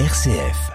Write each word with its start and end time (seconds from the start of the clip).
RCF. 0.00 0.72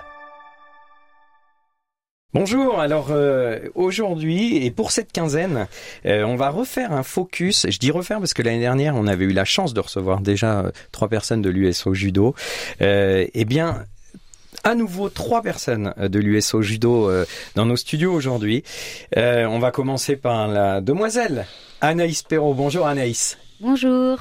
Bonjour, 2.33 2.79
alors 2.79 3.07
euh, 3.11 3.59
aujourd'hui 3.75 4.65
et 4.65 4.71
pour 4.71 4.91
cette 4.91 5.11
quinzaine, 5.11 5.67
euh, 6.05 6.23
on 6.23 6.37
va 6.37 6.49
refaire 6.49 6.93
un 6.93 7.03
focus. 7.03 7.65
Je 7.69 7.79
dis 7.79 7.91
refaire 7.91 8.19
parce 8.19 8.33
que 8.33 8.41
l'année 8.41 8.61
dernière, 8.61 8.95
on 8.95 9.07
avait 9.07 9.25
eu 9.25 9.33
la 9.33 9.43
chance 9.43 9.73
de 9.73 9.81
recevoir 9.81 10.21
déjà 10.21 10.61
euh, 10.61 10.71
trois 10.93 11.09
personnes 11.09 11.41
de 11.41 11.49
l'USO 11.49 11.93
Judo. 11.93 12.33
Euh, 12.81 13.27
eh 13.33 13.43
bien, 13.43 13.83
à 14.63 14.73
nouveau 14.73 15.09
trois 15.09 15.41
personnes 15.41 15.93
de 15.97 16.19
l'USO 16.19 16.61
Judo 16.61 17.09
euh, 17.09 17.25
dans 17.55 17.65
nos 17.65 17.75
studios 17.75 18.13
aujourd'hui. 18.13 18.63
Euh, 19.17 19.45
on 19.47 19.59
va 19.59 19.71
commencer 19.71 20.15
par 20.15 20.47
la 20.47 20.79
demoiselle 20.79 21.45
Anaïs 21.81 22.23
Perrault. 22.23 22.53
Bonjour 22.53 22.87
Anaïs. 22.87 23.37
Bonjour. 23.59 24.19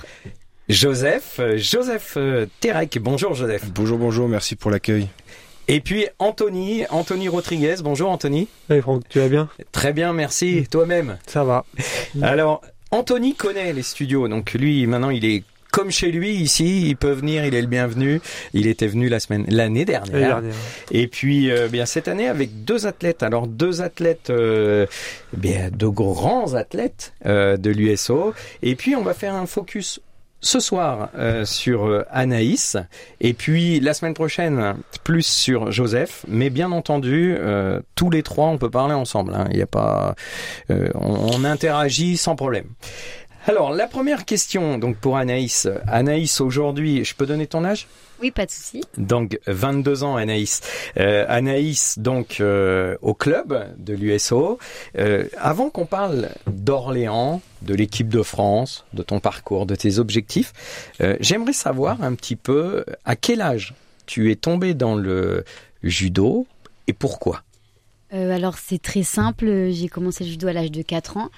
Joseph, 0.69 1.37
euh, 1.39 1.57
Joseph 1.57 2.15
euh, 2.19 2.45
Terek. 2.61 2.99
Bonjour 3.01 3.33
Joseph. 3.33 3.71
Bonjour, 3.75 3.97
bonjour, 3.97 4.29
merci 4.29 4.55
pour 4.55 4.71
l'accueil. 4.71 5.09
Et 5.67 5.81
puis 5.81 6.07
Anthony, 6.19 6.85
Anthony 6.91 7.29
Rodriguez. 7.29 7.77
Bonjour 7.83 8.11
Anthony. 8.11 8.49
Hey 8.69 8.83
Franck, 8.83 9.03
tu 9.09 9.19
vas 9.19 9.29
bien? 9.29 9.49
Très 9.73 9.95
bien, 9.95 10.13
merci. 10.13 10.67
Toi-même? 10.71 11.17
Ça 11.27 11.43
va. 11.43 11.65
Alors, 12.21 12.61
Anthony 12.91 13.35
connaît 13.35 13.73
les 13.73 13.83
studios, 13.83 14.29
donc 14.29 14.53
lui, 14.53 14.87
maintenant, 14.87 15.11
il 15.11 15.25
est 15.25 15.43
comme 15.71 15.91
chez 15.91 16.11
lui 16.11 16.31
ici, 16.33 16.89
il 16.89 16.97
peut 16.97 17.13
venir, 17.13 17.45
il 17.45 17.55
est 17.55 17.61
le 17.61 17.67
bienvenu. 17.67 18.21
Il 18.55 18.67
était 18.67 18.87
venu 18.87 19.09
la 19.09 19.21
semaine, 19.21 19.45
l'année 19.49 19.85
dernière. 19.85 20.13
L'année 20.13 20.27
dernière. 20.27 20.55
Et 20.91 21.07
puis, 21.07 21.51
euh, 21.51 21.69
bien 21.69 21.87
cette 21.87 22.09
année 22.09 22.27
avec 22.27 22.65
deux 22.65 22.87
athlètes. 22.87 23.23
Alors 23.23 23.47
deux 23.47 23.83
athlètes, 23.83 24.31
euh, 24.31 24.87
bien 25.37 25.71
de 25.71 25.87
grands 25.87 26.55
athlètes 26.55 27.13
euh, 27.27 27.57
de 27.57 27.71
l'USO. 27.71 28.35
Et 28.63 28.75
puis 28.77 28.97
on 28.97 29.03
va 29.03 29.15
faire 29.15 29.35
un 29.35 29.47
focus 29.47 30.01
ce 30.41 30.61
soir 30.61 31.11
euh, 31.17 31.45
sur 31.45 31.87
euh, 31.87 32.05
Anaïs 32.11 32.77
et 33.21 33.35
puis 33.35 33.81
la 33.81 33.93
semaine 33.93 34.15
prochaine 34.15 34.77
plus 35.03 35.27
sur 35.27 35.73
Joseph 35.73 36.25
mais 36.29 36.49
bien 36.49 36.71
entendu 36.71 37.35
euh, 37.37 37.81
tous 37.97 38.11
les 38.11 38.23
trois 38.23 38.47
on 38.47 38.59
peut 38.59 38.71
parler 38.71 38.95
ensemble 38.95 39.35
hein. 39.35 39.47
il 39.51 39.57
n'y 39.57 39.63
a 39.63 39.67
pas 39.67 40.15
euh, 40.71 40.91
on, 40.95 41.41
on 41.41 41.45
interagit 41.45 42.17
sans 42.17 42.37
problème 42.37 42.67
alors 43.49 43.73
la 43.73 43.87
première 43.87 44.25
question 44.25 44.79
donc 44.79 44.97
pour 44.97 45.17
Anaïs 45.17 45.69
Anaïs 45.87 46.41
aujourd'hui 46.41 47.05
je 47.05 47.15
peux 47.15 47.27
donner 47.27 47.47
ton 47.47 47.65
âge? 47.65 47.87
Oui, 48.21 48.31
pas 48.31 48.47
de 48.47 48.51
souci. 48.51 48.83
donc 48.97 49.39
22 49.47 50.03
ans 50.03 50.17
Anaïs. 50.17 50.61
Euh, 50.99 51.25
Anaïs 51.29 51.99
donc 51.99 52.41
euh, 52.41 52.97
au 53.01 53.15
club 53.15 53.75
de 53.79 53.95
l'USO. 53.95 54.59
Euh, 54.99 55.29
avant 55.37 55.71
qu'on 55.71 55.87
parle 55.87 56.31
d'Orléans, 56.49 57.41
de 57.63 57.75
l'équipe 57.75 58.09
de 58.09 58.23
France, 58.23 58.85
de 58.93 59.03
ton 59.03 59.21
parcours, 59.21 59.67
de 59.67 59.77
tes 59.77 59.99
objectifs, 59.99 60.53
j'aimerais 61.21 61.53
savoir 61.53 62.03
un 62.03 62.15
petit 62.15 62.37
peu 62.37 62.85
à 63.05 63.15
quel 63.15 63.41
âge 63.41 63.75
tu 64.07 64.33
es 64.33 64.37
tombé 64.37 64.75
dans 64.75 64.97
le 64.97 65.45
judo 65.83 66.47
et 66.89 66.93
pourquoi? 66.93 67.43
Alors, 68.11 68.57
c'est 68.57 68.81
très 68.81 69.03
simple. 69.03 69.71
J'ai 69.71 69.89
commencé 69.89 70.25
le 70.25 70.31
judo 70.31 70.49
à 70.49 70.53
l'âge 70.55 70.71
de 70.71 70.83
4 70.83 71.19
ans 71.19 71.31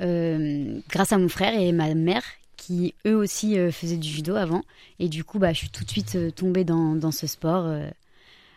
euh, 0.00 0.80
grâce 0.90 1.12
à 1.12 1.18
mon 1.18 1.28
frère 1.28 1.58
et 1.58 1.72
ma 1.72 1.94
mère 1.94 2.22
qui, 2.56 2.94
eux 3.06 3.14
aussi, 3.16 3.58
euh, 3.58 3.70
faisaient 3.70 3.96
du 3.96 4.08
judo 4.08 4.34
avant. 4.34 4.62
Et 4.98 5.08
du 5.08 5.24
coup, 5.24 5.38
bah, 5.38 5.52
je 5.52 5.58
suis 5.58 5.68
tout 5.68 5.84
de 5.84 5.90
suite 5.90 6.14
euh, 6.16 6.30
tombée 6.30 6.64
dans, 6.64 6.94
dans 6.96 7.12
ce 7.12 7.26
sport. 7.26 7.66
euh. 7.66 7.88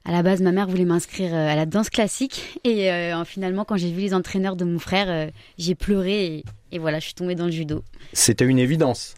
À 0.05 0.11
la 0.13 0.23
base, 0.23 0.41
ma 0.41 0.51
mère 0.51 0.67
voulait 0.67 0.85
m'inscrire 0.85 1.33
à 1.35 1.55
la 1.55 1.65
danse 1.65 1.89
classique. 1.89 2.59
Et 2.63 2.89
finalement, 3.25 3.65
quand 3.65 3.75
j'ai 3.75 3.91
vu 3.91 3.99
les 3.99 4.13
entraîneurs 4.13 4.55
de 4.55 4.63
mon 4.63 4.79
frère, 4.79 5.29
j'ai 5.57 5.75
pleuré. 5.75 6.25
Et, 6.25 6.43
et 6.71 6.79
voilà, 6.79 6.99
je 6.99 7.05
suis 7.05 7.13
tombée 7.13 7.35
dans 7.35 7.45
le 7.45 7.51
judo. 7.51 7.83
C'était 8.13 8.45
une 8.45 8.59
évidence. 8.59 9.15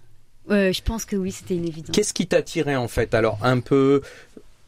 Je 0.50 0.82
pense 0.82 1.06
que 1.06 1.16
oui, 1.16 1.32
c'était 1.32 1.56
une 1.56 1.68
évidence. 1.68 1.96
Qu'est-ce 1.96 2.14
qui 2.14 2.28
t'attirait 2.28 2.76
en 2.76 2.88
fait? 2.88 3.14
Alors 3.14 3.38
un 3.44 3.60
peu, 3.60 4.02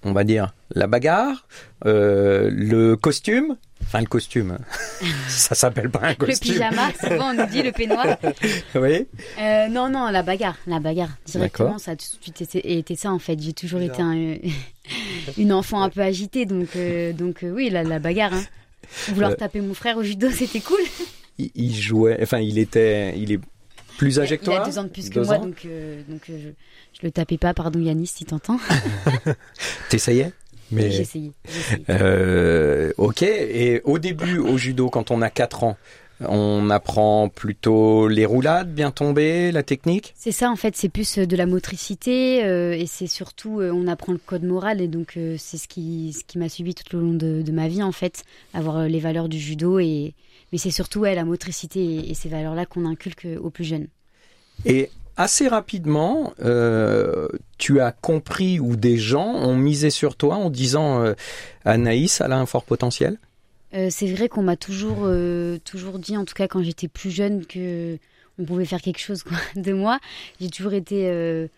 on 0.03 0.13
va 0.13 0.23
dire, 0.23 0.53
la 0.75 0.85
bagarre, 0.87 1.47
le 1.83 2.93
costume. 2.93 3.57
Enfin 3.85 3.99
le 4.01 4.07
costume, 4.07 4.57
ça 5.27 5.53
s'appelle 5.55 5.89
pas 5.89 5.99
un 6.03 6.09
Le 6.09 6.15
costume. 6.15 6.53
pyjama, 6.53 6.91
souvent 6.99 7.29
on 7.31 7.33
nous 7.35 7.45
dit 7.47 7.61
le 7.61 7.71
peignoir. 7.71 8.17
Oui. 8.75 9.07
Euh, 9.39 9.67
non, 9.67 9.89
non, 9.89 10.09
la 10.09 10.23
bagarre, 10.23 10.57
la 10.67 10.79
bagarre. 10.79 11.11
Directement, 11.25 11.77
ça 11.77 11.91
a 11.91 11.95
tout 11.95 12.05
de 12.17 12.23
suite 12.23 12.41
été, 12.65 12.95
ça 12.95 13.11
en 13.11 13.19
fait. 13.19 13.39
J'ai 13.39 13.53
toujours 13.53 13.81
été 13.81 14.01
un- 14.01 14.37
une 15.37 15.53
enfant 15.53 15.81
un 15.83 15.89
peu 15.89 16.01
agitée, 16.01 16.45
donc, 16.45 16.69
euh, 16.75 17.13
donc 17.13 17.43
euh, 17.43 17.51
oui, 17.51 17.69
la, 17.69 17.83
la 17.83 17.99
bagarre. 17.99 18.33
Hein. 18.33 18.43
Vouloir 19.09 19.35
taper 19.37 19.61
mon 19.61 19.73
frère 19.73 19.97
au 19.97 20.03
judo, 20.03 20.29
c'était 20.31 20.59
cool. 20.59 20.79
Il, 21.37 21.51
il 21.55 21.75
jouait, 21.75 22.17
enfin 22.21 22.39
il 22.39 22.57
était, 22.57 23.17
il 23.17 23.31
est 23.31 23.39
plus 23.97 24.19
âgé 24.19 24.37
que 24.37 24.43
il 24.43 24.45
toi. 24.45 24.61
a 24.63 24.65
deux 24.65 24.77
ans 24.79 24.83
de 24.83 24.89
plus 24.89 25.09
que 25.09 25.19
moi, 25.19 25.35
ans 25.37 25.45
donc, 25.45 25.61
euh, 25.65 26.01
donc 26.09 26.21
euh, 26.29 26.37
je, 26.43 26.99
je 26.99 27.05
le 27.05 27.11
tapais 27.11 27.37
pas. 27.37 27.53
Pardon 27.53 27.79
Yanis, 27.79 28.07
si 28.07 28.25
t'entends. 28.25 28.59
T'essayais? 29.89 30.31
J'ai 30.71 31.01
essayé. 31.01 31.31
j'ai 31.45 31.59
essayé. 31.59 31.85
Euh, 31.89 32.91
ok. 32.97 33.21
Et 33.23 33.81
au 33.83 33.99
début, 33.99 34.37
au 34.37 34.57
judo, 34.57 34.89
quand 34.89 35.11
on 35.11 35.21
a 35.21 35.29
4 35.29 35.63
ans, 35.63 35.77
on 36.27 36.69
apprend 36.69 37.29
plutôt 37.29 38.07
les 38.07 38.25
roulades, 38.25 38.73
bien 38.73 38.91
tomber, 38.91 39.51
la 39.51 39.63
technique? 39.63 40.13
C'est 40.15 40.31
ça 40.31 40.49
en 40.49 40.55
fait, 40.55 40.75
c'est 40.75 40.89
plus 40.89 41.19
euh, 41.19 41.25
de 41.25 41.35
la 41.35 41.45
motricité 41.45 42.43
euh, 42.43 42.73
et 42.73 42.85
c'est 42.85 43.07
surtout 43.07 43.59
euh, 43.59 43.71
on 43.71 43.87
apprend 43.87 44.13
le 44.13 44.19
code 44.19 44.43
moral 44.43 44.81
et 44.81 44.87
donc 44.87 45.17
euh, 45.17 45.35
c'est 45.37 45.57
ce 45.57 45.67
qui 45.67 46.13
ce 46.13 46.23
qui 46.23 46.37
m'a 46.37 46.49
suivi 46.49 46.75
tout 46.75 46.95
au 46.95 46.99
long 46.99 47.13
de, 47.13 47.41
de 47.41 47.51
ma 47.51 47.67
vie 47.67 47.83
en 47.83 47.91
fait, 47.91 48.23
avoir 48.53 48.87
les 48.87 48.99
valeurs 48.99 49.29
du 49.29 49.39
judo 49.39 49.79
et 49.79 50.13
mais 50.51 50.57
c'est 50.57 50.71
surtout 50.71 51.01
ouais, 51.01 51.15
la 51.15 51.25
motricité 51.25 51.83
et, 51.83 52.11
et 52.11 52.13
ces 52.13 52.29
valeurs 52.29 52.55
là 52.55 52.65
qu'on 52.65 52.85
inculque 52.85 53.27
aux 53.41 53.49
plus 53.49 53.63
jeunes. 53.63 53.87
Et 54.65 54.89
assez 55.17 55.47
rapidement, 55.47 56.33
euh, 56.41 57.27
tu 57.57 57.79
as 57.79 57.91
compris 57.91 58.59
ou 58.59 58.75
des 58.75 58.97
gens 58.97 59.27
ont 59.27 59.55
misé 59.55 59.89
sur 59.89 60.15
toi 60.15 60.35
en 60.35 60.49
disant 60.49 61.03
euh, 61.03 61.13
Anaïs, 61.65 62.21
elle 62.21 62.31
a 62.31 62.37
un 62.37 62.45
fort 62.45 62.63
potentiel? 62.63 63.17
Euh, 63.73 63.87
c'est 63.89 64.07
vrai 64.07 64.29
qu'on 64.29 64.43
m'a 64.43 64.55
toujours 64.55 65.09
toujours 65.63 65.99
dit 65.99 66.15
en 66.15 66.25
tout 66.25 66.35
cas 66.35 66.47
quand 66.47 66.61
j'étais 66.61 66.87
plus 66.87 67.11
jeune 67.11 67.45
que 67.45 67.97
on 68.39 68.45
pouvait 68.45 68.65
faire 68.65 68.81
quelque 68.81 68.99
chose 68.99 69.23
de 69.55 69.73
moi. 69.73 69.99
J'ai 70.39 70.49
toujours 70.49 70.73
été 70.73 71.49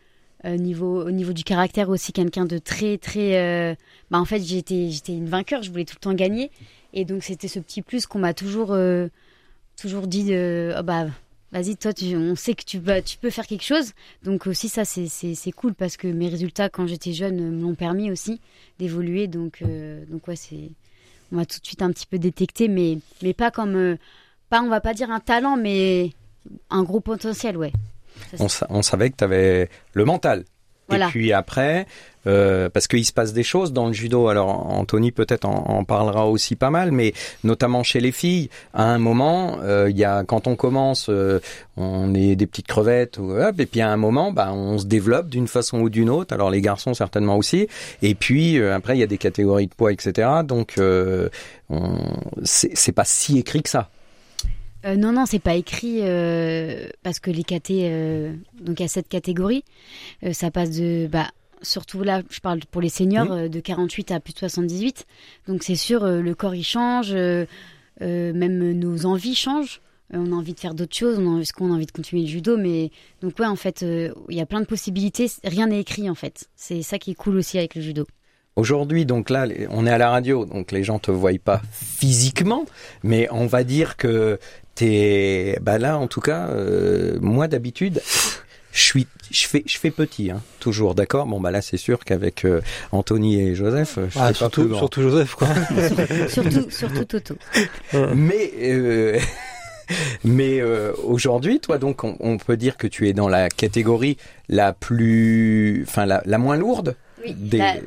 niveau 0.45 1.03
au 1.03 1.11
niveau 1.11 1.33
du 1.33 1.43
caractère 1.43 1.89
aussi 1.89 2.13
quelqu'un 2.13 2.45
de 2.45 2.57
très 2.57 2.97
très 2.97 3.77
bah 4.11 4.19
en 4.19 4.25
fait 4.25 4.41
j'étais 4.41 4.91
j'étais 4.91 5.13
une 5.13 5.27
vainqueur, 5.27 5.63
je 5.63 5.72
voulais 5.72 5.85
tout 5.85 5.95
le 5.97 6.03
temps 6.03 6.13
gagner 6.13 6.51
et 6.93 7.03
donc 7.03 7.23
c'était 7.23 7.47
ce 7.47 7.59
petit 7.59 7.81
plus 7.81 8.05
qu'on 8.05 8.19
m'a 8.19 8.33
toujours 8.33 8.77
toujours 9.75 10.07
dit 10.07 10.23
de 10.23 10.73
oh 10.77 10.83
bah 10.83 11.07
vas-y 11.55 11.77
toi 11.77 11.93
tu, 11.93 12.16
on 12.16 12.35
sait 12.35 12.53
que 12.53 12.63
tu 12.63 12.77
vas 12.79 13.01
tu 13.01 13.17
peux 13.17 13.29
faire 13.29 13.47
quelque 13.47 13.63
chose. 13.63 13.93
Donc 14.23 14.45
aussi 14.45 14.69
ça 14.69 14.85
c'est 14.85 15.07
c'est 15.07 15.33
c'est 15.35 15.51
cool 15.51 15.73
parce 15.73 15.97
que 15.97 16.07
mes 16.07 16.27
résultats 16.29 16.69
quand 16.69 16.85
j'étais 16.85 17.13
jeune 17.13 17.39
euh, 17.39 17.49
me 17.51 17.61
l'ont 17.61 17.75
permis 17.75 18.11
aussi 18.11 18.41
d'évoluer. 18.77 19.27
Donc 19.27 19.61
euh, 19.61 20.05
donc 20.05 20.27
ouais 20.27 20.35
c'est 20.35 20.69
on 21.31 21.38
m'a 21.38 21.45
tout 21.45 21.59
de 21.59 21.66
suite 21.66 21.81
un 21.81 21.91
petit 21.91 22.05
peu 22.05 22.19
détecté 22.19 22.67
mais 22.67 22.99
mais 23.23 23.33
pas 23.33 23.49
comme 23.51 23.75
euh, 23.75 23.95
pas 24.49 24.61
on 24.61 24.67
va 24.69 24.81
pas 24.81 24.93
dire 24.93 25.09
un 25.11 25.19
talent 25.19 25.57
mais 25.57 26.11
un 26.69 26.83
gros 26.83 26.99
potentiel 26.99 27.57
ouais. 27.57 27.72
Ça, 28.31 28.43
On, 28.43 28.47
sa- 28.49 28.67
on 28.69 28.81
savait 28.81 29.09
que 29.09 29.16
tu 29.17 29.23
avais 29.23 29.69
le 29.93 30.05
mental. 30.05 30.45
Voilà. 30.88 31.07
Et 31.07 31.09
puis 31.09 31.34
après, 31.34 31.88
euh, 32.28 32.69
parce 32.69 32.88
qu'il 32.88 33.06
se 33.06 33.13
passe 33.13 33.34
des 33.34 33.44
choses 33.44 33.73
dans 33.73 33.88
le 33.88 33.94
judo. 33.94 34.28
Alors 34.28 34.68
Anthony 34.68 35.12
peut-être 35.12 35.46
en, 35.46 35.66
en 35.68 35.84
parlera 35.84 36.28
aussi 36.28 36.56
pas 36.56 36.69
mal, 36.69 36.91
mais 36.91 37.13
notamment 37.44 37.84
chez 37.84 38.00
les 38.00 38.12
filles, 38.12 38.50
à 38.73 38.84
un 38.85 38.97
moment, 38.97 39.57
euh, 39.63 39.90
il 39.90 39.97
y 39.97 40.06
a 40.06 40.23
quand 40.23 40.47
on 40.47 40.56
commence, 40.56 41.07
euh, 41.09 41.40
on 41.78 42.13
est 42.13 42.35
des 42.35 42.47
petites 42.47 42.68
crevettes, 42.68 43.18
ou, 43.18 43.31
hop, 43.31 43.59
et 43.59 43.66
puis 43.66 43.81
à 43.81 43.90
un 43.90 43.97
moment, 43.97 44.31
bah, 44.31 44.51
on 44.53 44.78
se 44.78 44.85
développe 44.85 45.29
d'une 45.29 45.47
façon 45.47 45.79
ou 45.79 45.90
d'une 45.90 46.09
autre. 46.09 46.34
Alors 46.34 46.50
les 46.50 46.62
garçons 46.62 46.94
certainement 46.94 47.38
aussi. 47.38 47.67
Et 48.02 48.16
puis 48.16 48.57
euh, 48.59 48.75
après, 48.75 48.96
il 48.96 49.00
y 49.00 49.03
a 49.03 49.07
des 49.07 49.17
catégories 49.17 49.67
de 49.67 49.73
poids, 49.73 49.91
etc. 49.91 50.28
Donc 50.44 50.78
euh, 50.78 51.29
c'est 52.44 52.91
pas 52.91 53.06
si 53.06 53.40
écrit 53.40 53.63
que 53.63 53.69
ça. 53.69 53.90
Euh, 54.85 54.96
non, 54.96 55.12
non, 55.13 55.25
c'est 55.25 55.40
pas 55.40 55.56
écrit 55.56 56.00
euh, 56.01 56.88
parce 57.01 57.19
que 57.19 57.31
les 57.31 57.44
catés, 57.44 57.90
euh, 57.91 58.34
donc 58.62 58.79
il 58.79 58.84
y 58.84 58.85
a 58.85 58.90
sept 58.90 59.07
catégories, 59.07 59.63
Euh, 60.23 60.34
ça 60.34 60.51
passe 60.51 60.72
de, 60.72 61.07
bah, 61.07 61.28
surtout 61.62 62.03
là, 62.03 62.22
je 62.29 62.40
parle 62.40 62.59
pour 62.69 62.81
les 62.81 62.90
seniors, 62.90 63.31
euh, 63.31 63.47
de 63.47 63.59
48 63.59 64.11
à 64.11 64.20
plus 64.20 64.34
de 64.34 64.40
78. 64.40 65.05
Donc 65.47 65.64
c'est 65.64 65.76
sûr, 65.76 66.05
le 66.05 66.35
corps 66.35 66.55
il 66.55 66.64
change, 66.64 67.14
même 68.02 68.73
nos 68.73 69.05
envies 69.05 69.35
changent. 69.35 69.82
On 70.14 70.32
a 70.32 70.35
envie 70.35 70.53
de 70.53 70.59
faire 70.59 70.76
d'autres 70.76 70.96
choses, 70.96 71.17
on 71.17 71.41
a, 71.41 71.43
qu'on 71.55 71.72
a 71.72 71.76
envie 71.76 71.87
de 71.87 71.91
continuer 71.91 72.22
le 72.22 72.28
judo, 72.28 72.58
mais 72.58 72.91
donc 73.22 73.40
ouais, 73.40 73.47
en 73.47 73.55
fait, 73.55 73.82
il 73.82 74.35
y 74.35 74.41
a 74.41 74.46
plein 74.46 74.61
de 74.61 74.67
possibilités. 74.67 75.32
Rien 75.43 75.66
n'est 75.67 75.79
écrit 75.79 76.09
en 76.11 76.16
fait. 76.16 76.47
C'est 76.55 76.84
ça 76.84 76.99
qui 76.99 77.11
est 77.11 77.16
cool 77.16 77.37
aussi 77.37 77.58
avec 77.58 77.73
le 77.73 77.82
judo. 77.82 78.05
Aujourd'hui, 78.55 79.05
donc 79.05 79.29
là, 79.29 79.47
on 79.70 79.85
est 79.85 79.90
à 79.91 79.97
la 79.97 80.09
radio, 80.09 80.46
donc 80.46 80.72
les 80.72 80.84
gens 80.84 80.97
te 80.97 81.11
voient 81.11 81.32
pas 81.43 81.61
physiquement, 81.72 82.66
mais 83.03 83.28
on 83.32 83.47
va 83.47 83.66
dire 83.66 83.97
que 83.97 84.40
t'es, 84.75 85.57
bah 85.61 85.77
là, 85.77 85.97
en 85.97 86.07
tout 86.07 86.22
cas, 86.22 86.47
euh, 86.49 87.17
moi 87.22 87.47
d'habitude, 87.47 88.01
je 88.72 88.81
suis, 88.81 89.07
je 89.31 89.47
fais, 89.47 89.63
je 89.66 89.77
fais 89.77 89.91
petit, 89.91 90.31
hein, 90.31 90.41
toujours, 90.59 90.95
d'accord? 90.95 91.25
Bon, 91.25 91.39
bah 91.39 91.49
là, 91.51 91.61
c'est 91.61 91.77
sûr 91.77 92.03
qu'avec 92.03 92.43
euh, 92.45 92.61
Anthony 92.91 93.39
et 93.41 93.55
Joseph, 93.55 93.97
je 93.97 94.01
Ah, 94.01 94.07
fais 94.07 94.17
pas 94.17 94.27
plus 94.27 94.35
surtout, 94.35 94.67
grand. 94.67 94.79
surtout 94.79 95.01
Joseph, 95.01 95.35
quoi. 95.35 95.47
surtout, 96.27 96.69
surtout 96.69 97.05
Toto. 97.05 97.35
Mais 98.13 98.51
euh, 98.61 99.17
mais 100.25 100.59
euh, 100.61 100.91
aujourd'hui, 101.03 101.59
toi, 101.59 101.77
donc, 101.77 102.03
on, 102.03 102.17
on 102.19 102.37
peut 102.37 102.57
dire 102.57 102.75
que 102.77 102.87
tu 102.87 103.07
es 103.07 103.13
dans 103.13 103.29
la 103.29 103.49
catégorie 103.49 104.17
la 104.49 104.73
plus, 104.73 105.85
enfin, 105.87 106.05
la, 106.05 106.22
la 106.25 106.37
moins 106.37 106.57
lourde? 106.57 106.95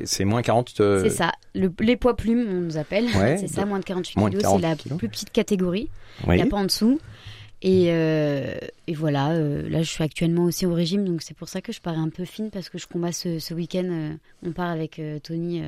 C'est 0.05 0.25
moins 0.25 0.41
40. 0.41 0.79
Euh, 0.79 1.03
c'est 1.03 1.09
ça. 1.09 1.31
les 1.53 1.97
poids 1.97 2.15
plumes, 2.15 2.45
on 2.49 2.61
nous 2.61 2.77
appelle. 2.77 3.07
c'est 3.11 3.47
ça, 3.47 3.65
moins 3.65 3.79
de 3.79 3.85
48 3.85 4.13
kilos. 4.13 4.43
C'est 4.43 4.61
la 4.61 4.75
plus 4.75 5.09
petite 5.09 5.31
catégorie. 5.31 5.89
Il 6.27 6.33
n'y 6.33 6.41
a 6.41 6.45
pas 6.45 6.57
en 6.57 6.65
dessous. 6.65 6.99
Et, 7.61 7.87
euh, 7.89 8.57
et 8.87 8.93
voilà, 8.93 9.31
euh, 9.31 9.67
là 9.67 9.81
je 9.81 9.89
suis 9.89 10.01
actuellement 10.01 10.45
aussi 10.45 10.65
au 10.65 10.73
régime, 10.73 11.03
donc 11.03 11.21
c'est 11.21 11.35
pour 11.35 11.49
ça 11.49 11.59
que 11.59 11.73
je 11.73 11.81
parais 11.81 11.97
un 11.97 12.07
peu 12.07 12.23
fine 12.23 12.51
parce 12.51 12.69
que 12.69 12.77
je 12.77 12.87
combats 12.87 13.11
ce, 13.11 13.39
ce 13.39 13.53
week-end. 13.53 14.15
on 14.45 14.53
part 14.53 14.69
avec 14.69 15.01
Tony 15.23 15.63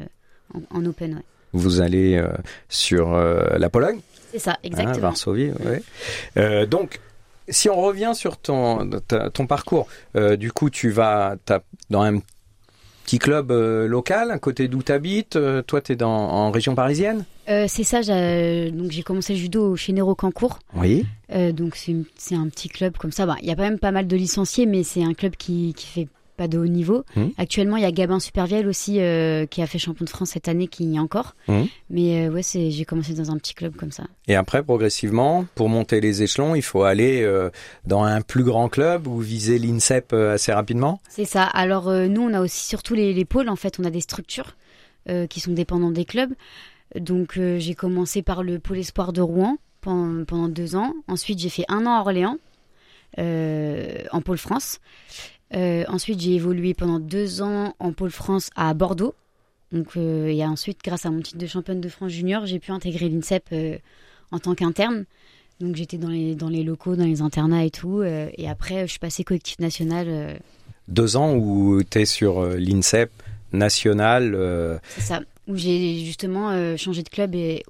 en, 0.74 0.86
open. 0.86 1.16
Ouais. 1.16 1.22
Vous 1.52 1.82
allez 1.82 2.24
sur 2.70 3.12
la 3.12 3.70
Pologne? 3.70 4.00
C'est 4.32 4.40
ça, 4.40 4.58
exactement. 4.64 4.96
Ah, 4.96 5.02
Varsovie, 5.02 5.52
ouais. 6.36 6.66
donc, 6.68 7.02
si 7.50 7.70
on 7.70 7.82
revient 7.82 8.14
sur 8.16 8.38
ton, 8.38 8.90
ton 9.34 9.46
parcours, 9.46 9.88
du 10.38 10.54
coup, 10.54 10.70
tu 10.70 10.92
vas 10.92 11.36
dans 11.90 12.04
un 12.04 12.22
petit 13.04 13.20
club 13.20 13.52
euh, 13.52 13.88
local 13.88 14.32
à 14.32 14.40
côté 14.40 14.68
d'où 14.68 14.84
tu 14.84 14.92
habites. 14.92 15.36
Euh, 15.36 15.62
toi, 15.62 15.82
tu 15.82 15.94
es 15.94 15.96
dans, 15.96 16.10
en 16.10 16.52
région 16.52 16.76
parisienne 16.76 17.26
euh, 17.50 17.66
C'est 17.68 17.84
ça. 17.84 18.02
Donc 18.02 18.92
j'ai 18.92 19.04
commencé 19.04 19.34
le 19.34 19.40
judo 19.40 19.76
chez 19.76 19.94
Nero 19.94 20.16
Cancourt. 20.16 20.60
Oui. 20.76 21.06
donc 21.54 21.76
c'est 21.76 22.36
un 22.36 22.48
petit 22.48 22.70
club 22.70 22.98
comme 22.98 23.12
ça. 23.12 23.26
Bah, 23.26 23.38
il 23.42 23.48
y 23.48 23.52
a 23.52 23.56
quand 23.56 23.64
même 23.64 23.80
pas 23.80 23.92
mal 23.92 24.08
de 24.08 24.16
licenciés, 24.16 24.66
mais 24.66 24.84
c'est 24.84 25.04
un 25.04 25.14
club 25.14 25.36
qui, 25.36 25.74
qui 25.76 25.88
fait 25.88 26.08
de 26.48 26.58
haut 26.58 26.68
niveau. 26.68 27.04
Mmh. 27.16 27.26
Actuellement, 27.38 27.78
il 27.78 27.84
y 27.84 27.86
a 27.86 27.92
Gabin 27.92 28.20
Supervielle 28.20 28.68
aussi 28.68 29.00
euh, 29.00 29.46
qui 29.46 29.62
a 29.62 29.68
fait 29.68 29.80
champion 29.80 30.06
de 30.06 30.10
France 30.10 30.32
cette 30.32 30.48
année, 30.48 30.68
qui 30.68 30.86
y 30.86 30.96
est 30.96 31.00
encore. 31.00 31.36
Mmh. 31.48 31.62
Mais 31.90 32.28
euh, 32.28 32.32
ouais, 32.32 32.44
c'est, 32.44 32.72
j'ai 32.72 32.86
commencé 32.86 33.14
dans 33.14 33.32
un 33.32 33.38
petit 33.38 33.54
club 33.54 33.76
comme 33.76 33.92
ça. 33.92 34.04
Et 34.28 34.36
après, 34.36 34.64
progressivement, 34.64 35.46
pour 35.56 35.70
monter 35.70 36.02
les 36.02 36.24
échelons, 36.24 36.56
il 36.56 36.62
faut 36.62 36.84
aller 36.84 37.22
euh, 37.22 37.50
dans 37.86 38.04
un 38.04 38.22
plus 38.22 38.44
grand 38.44 38.70
club 38.70 39.08
ou 39.08 39.20
viser 39.20 39.60
l'INSEP 39.60 40.14
assez 40.14 40.52
rapidement? 40.52 41.02
C'est 41.10 41.26
ça. 41.26 41.44
Alors 41.44 41.92
nous, 41.92 42.22
on 42.22 42.34
a 42.34 42.42
aussi 42.42 42.66
surtout 42.68 42.94
les, 42.94 43.14
les, 43.14 43.26
pôles. 43.26 43.50
En 43.50 43.56
fait, 43.56 43.80
on 43.80 43.84
a 43.84 43.90
des 43.90 44.02
structures 44.02 44.56
qui 45.30 45.40
sont 45.40 45.52
dépendantes 45.52 45.94
des 45.94 46.06
clubs. 46.06 46.32
Donc 47.00 47.40
j'ai 47.58 47.74
commencé 47.76 48.22
par 48.22 48.44
le 48.44 48.60
pôle 48.60 48.78
espoir 48.78 49.14
de 49.14 49.22
Rouen 49.22 49.58
pendant, 49.82 50.24
pendant 50.26 50.48
deux 50.48 50.76
ans. 50.76 50.94
Ensuite, 51.08 51.40
j'ai 51.40 51.50
fait 51.50 51.66
un 51.70 51.86
an 51.86 51.96
à 51.98 52.02
Orléans. 52.02 52.38
en 53.18 54.22
pôle 54.22 54.38
France. 54.38 54.80
Euh, 55.54 55.84
ensuite, 55.88 56.22
j'ai 56.22 56.34
évolué 56.36 56.74
pendant 56.74 57.00
deux 57.00 57.42
ans 57.42 57.76
en 57.80 57.92
pôle 57.92 58.12
France 58.12 58.50
à 58.56 58.74
Bordeaux. 58.74 59.16
Donc, 59.72 59.96
euh, 59.96 60.28
et 60.28 60.46
ensuite, 60.46 60.80
grâce 60.84 61.06
à 61.06 61.12
mon 61.12 61.22
titre 61.22 61.38
de 61.38 61.48
championne 61.48 61.82
de 61.82 61.90
France 61.90 62.12
junior, 62.12 62.46
j'ai 62.46 62.60
pu 62.60 62.72
intégrer 62.72 63.10
l'INSEP 63.10 63.46
euh, 63.54 63.78
en 64.32 64.40
tant 64.40 64.56
qu'interne. 64.56 65.06
Donc, 65.60 65.76
j'étais 65.76 65.98
dans 65.98 66.10
les, 66.10 66.36
dans 66.36 66.50
les 66.50 66.64
locaux, 66.64 66.96
dans 66.96 67.06
les 67.06 67.22
internats 67.22 67.66
et 67.66 67.72
tout. 67.72 68.02
et 68.04 68.50
après, 68.50 68.88
je 68.88 68.92
suis 68.92 69.00
passée 69.00 69.24
collectif 69.24 69.60
national. 69.60 70.40
Deux 70.88 71.18
ans 71.18 71.36
où 71.36 71.84
tu 71.84 72.00
es 72.00 72.06
sur 72.06 72.44
l'INSEP 72.44 73.12
national. 73.54 74.80
C'est 74.96 75.02
ça, 75.02 75.22
où 75.48 75.56
j'ai 75.56 76.04
justement 76.04 76.76
changé 76.78 77.04
de 77.04 77.10
club 77.10 77.36
et 77.36 77.64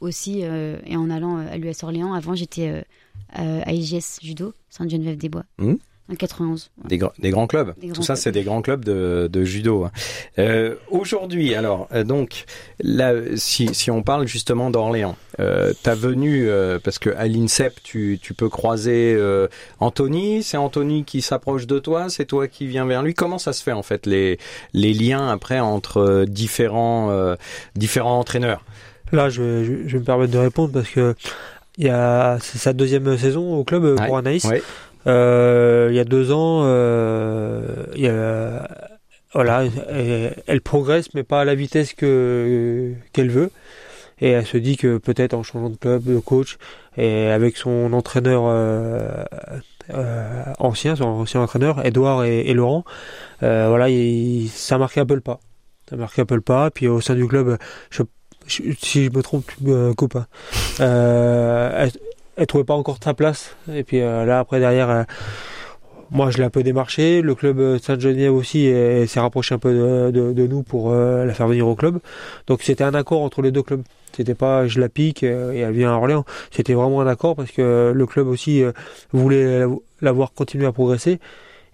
aussi, 0.00 0.40
et 0.40 0.96
en 0.96 1.08
allant 1.08 1.38
à 1.38 1.56
l'US 1.56 1.82
Orléans. 1.82 2.12
Avant, 2.12 2.34
j'étais 2.34 2.84
à 3.32 3.72
IGS 3.72 4.18
Judo, 4.20 4.52
Sainte-Geneviève-des-Bois. 4.68 5.44
Mmh. 5.56 5.76
91. 6.16 6.70
Des, 6.84 6.98
des, 7.18 7.30
grands 7.30 7.46
clubs. 7.46 7.74
Tout 7.94 8.02
ça, 8.02 8.16
c'est 8.16 8.32
des 8.32 8.42
grands 8.42 8.62
clubs 8.62 8.84
de, 8.84 9.28
de 9.30 9.44
judo. 9.44 9.84
Hein. 9.84 9.92
Euh, 10.38 10.74
Aujourd'hui, 10.90 11.54
alors, 11.54 11.88
euh, 11.92 12.04
donc, 12.04 12.44
là, 12.80 13.12
si, 13.36 13.74
si 13.74 13.90
on 13.90 14.02
parle 14.02 14.26
justement 14.26 14.70
d'Orléans, 14.70 15.16
euh, 15.40 15.72
t'as 15.82 15.94
venu 15.94 16.48
euh, 16.48 16.78
parce 16.82 16.98
que 16.98 17.10
à 17.10 17.26
l'INSEP, 17.26 17.82
tu, 17.82 18.18
tu 18.20 18.34
peux 18.34 18.48
croiser 18.48 19.14
euh, 19.16 19.48
Anthony. 19.80 20.42
C'est 20.42 20.56
Anthony 20.56 21.04
qui 21.04 21.22
s'approche 21.22 21.66
de 21.66 21.78
toi. 21.78 22.08
C'est 22.08 22.24
toi 22.24 22.48
qui 22.48 22.66
viens 22.66 22.86
vers 22.86 23.02
lui. 23.02 23.14
Comment 23.14 23.38
ça 23.38 23.52
se 23.52 23.62
fait 23.62 23.72
en 23.72 23.82
fait 23.82 24.06
les 24.06 24.38
les 24.72 24.92
liens 24.92 25.28
après 25.28 25.60
entre 25.60 26.24
différents 26.26 27.36
différents 27.76 28.18
entraîneurs? 28.18 28.64
Là, 29.12 29.30
je, 29.30 29.64
je, 29.64 29.88
je, 29.88 29.92
vais 29.92 30.00
me 30.00 30.04
permettre 30.04 30.32
de 30.32 30.38
répondre 30.38 30.72
parce 30.72 30.90
que 30.90 31.14
il 31.78 31.86
y 31.86 31.90
a 31.90 32.38
c'est 32.40 32.58
sa 32.58 32.72
deuxième 32.72 33.16
saison 33.16 33.54
au 33.54 33.64
club 33.64 33.96
pour 34.06 34.18
Anaïs. 34.18 34.46
Il 35.06 35.94
y 35.94 35.98
a 35.98 36.04
deux 36.04 36.32
ans, 36.32 36.62
euh, 36.64 37.86
voilà, 39.32 39.64
elle, 40.46 40.60
progresse, 40.62 41.14
mais 41.14 41.22
pas 41.22 41.42
à 41.42 41.44
la 41.44 41.54
vitesse 41.54 41.94
que 41.94 42.94
qu'elle 43.12 43.30
veut. 43.30 43.50
Et 44.20 44.30
elle 44.30 44.46
se 44.46 44.56
dit 44.56 44.76
que 44.76 44.98
peut-être 44.98 45.34
en 45.34 45.42
changeant 45.42 45.70
de 45.70 45.76
club, 45.76 46.02
de 46.02 46.18
coach, 46.18 46.58
et 46.96 47.28
avec 47.28 47.56
son 47.56 47.92
entraîneur 47.92 48.44
euh, 48.46 49.24
euh, 49.94 50.44
ancien, 50.58 50.96
son 50.96 51.04
ancien 51.04 51.40
entraîneur, 51.40 51.84
Edouard 51.86 52.24
et, 52.24 52.52
Laurent, 52.52 52.84
euh, 53.42 53.68
voilà, 53.68 53.88
il, 53.88 54.48
ça 54.48 54.74
a 54.74 54.78
marqué 54.78 55.00
un 55.00 55.06
peu 55.06 55.14
le 55.14 55.20
pas. 55.20 55.40
Ça 55.88 55.94
a 55.94 55.98
marqué 55.98 56.22
un 56.22 56.26
peu 56.26 56.34
le 56.34 56.40
pas. 56.40 56.70
Puis 56.70 56.88
au 56.88 57.00
sein 57.00 57.14
du 57.14 57.26
club, 57.26 57.56
si 58.48 59.04
je 59.04 59.10
me 59.10 59.22
trompe, 59.22 59.44
tu. 59.46 59.70
Hein. 59.70 60.26
Euh, 60.80 61.88
elle 62.38 62.46
trouvait 62.46 62.64
pas 62.64 62.74
encore 62.74 62.98
sa 63.02 63.14
place. 63.14 63.56
Et 63.72 63.82
puis 63.82 64.00
euh, 64.00 64.24
là, 64.24 64.38
après, 64.38 64.60
derrière, 64.60 64.88
euh, 64.88 65.02
moi, 66.10 66.30
je 66.30 66.38
l'ai 66.38 66.44
un 66.44 66.50
peu 66.50 66.62
démarché. 66.62 67.20
Le 67.20 67.34
club 67.34 67.58
euh, 67.58 67.78
Saint-Geneviève 67.78 68.32
aussi 68.32 68.72
s'est 69.06 69.20
rapproché 69.20 69.54
un 69.54 69.58
peu 69.58 69.72
de, 70.12 70.46
nous 70.46 70.62
pour 70.62 70.92
la 70.92 71.34
faire 71.34 71.48
venir 71.48 71.66
au 71.66 71.74
club. 71.74 71.98
Donc 72.46 72.62
c'était 72.62 72.84
un 72.84 72.94
accord 72.94 73.22
entre 73.22 73.42
les 73.42 73.50
deux 73.50 73.62
clubs. 73.62 73.82
C'était 74.16 74.34
pas 74.34 74.66
je 74.66 74.80
la 74.80 74.88
pique 74.88 75.22
et 75.22 75.26
elle 75.58 75.72
vient 75.72 75.92
à 75.92 75.96
Orléans. 75.96 76.24
C'était 76.50 76.74
vraiment 76.74 77.00
un 77.02 77.06
accord 77.06 77.36
parce 77.36 77.50
que 77.50 77.92
le 77.94 78.06
club 78.06 78.26
aussi 78.28 78.62
voulait 79.12 79.66
la 80.00 80.12
voir 80.12 80.32
continuer 80.32 80.66
à 80.66 80.72
progresser 80.72 81.18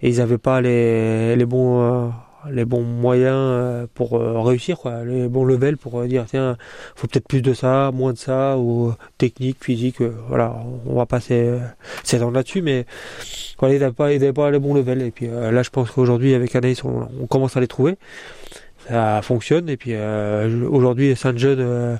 et 0.01 0.09
ils 0.09 0.17
n'avaient 0.17 0.37
pas 0.37 0.59
les, 0.59 1.35
les 1.37 1.45
bons 1.45 2.11
les 2.51 2.65
bons 2.65 2.83
moyens 2.83 3.35
euh, 3.35 3.87
pour 3.93 4.15
euh, 4.15 4.41
réussir, 4.41 4.77
quoi, 4.77 5.03
les 5.03 5.27
bons 5.27 5.45
levels 5.45 5.77
pour 5.77 5.99
euh, 5.99 6.07
dire 6.07 6.25
tiens, 6.27 6.57
faut 6.95 7.07
peut-être 7.07 7.27
plus 7.27 7.41
de 7.41 7.53
ça, 7.53 7.91
moins 7.93 8.13
de 8.13 8.17
ça, 8.17 8.57
ou 8.57 8.93
technique, 9.17 9.63
physique, 9.63 10.01
voilà, 10.27 10.55
on 10.85 10.95
va 10.95 11.05
passer 11.05 11.59
ans 12.21 12.31
là-dessus, 12.31 12.61
mais 12.61 12.85
voilà, 13.59 13.75
il 13.75 13.79
n'avait 13.79 14.31
pas, 14.31 14.33
pas 14.33 14.51
les 14.51 14.59
bons 14.59 14.73
levels. 14.73 15.01
Et 15.01 15.11
puis 15.11 15.27
là, 15.27 15.63
je 15.63 15.69
pense 15.69 15.91
qu'aujourd'hui, 15.91 16.33
avec 16.33 16.55
Anaïs, 16.55 16.83
on, 16.83 17.27
commence 17.27 17.57
à 17.57 17.59
les 17.59 17.67
trouver. 17.67 17.97
Ça 18.87 19.21
fonctionne 19.23 19.67
et 19.67 19.77
puis 19.77 19.95
aujourd'hui 20.69 21.15
Saint-Jean 21.15 21.97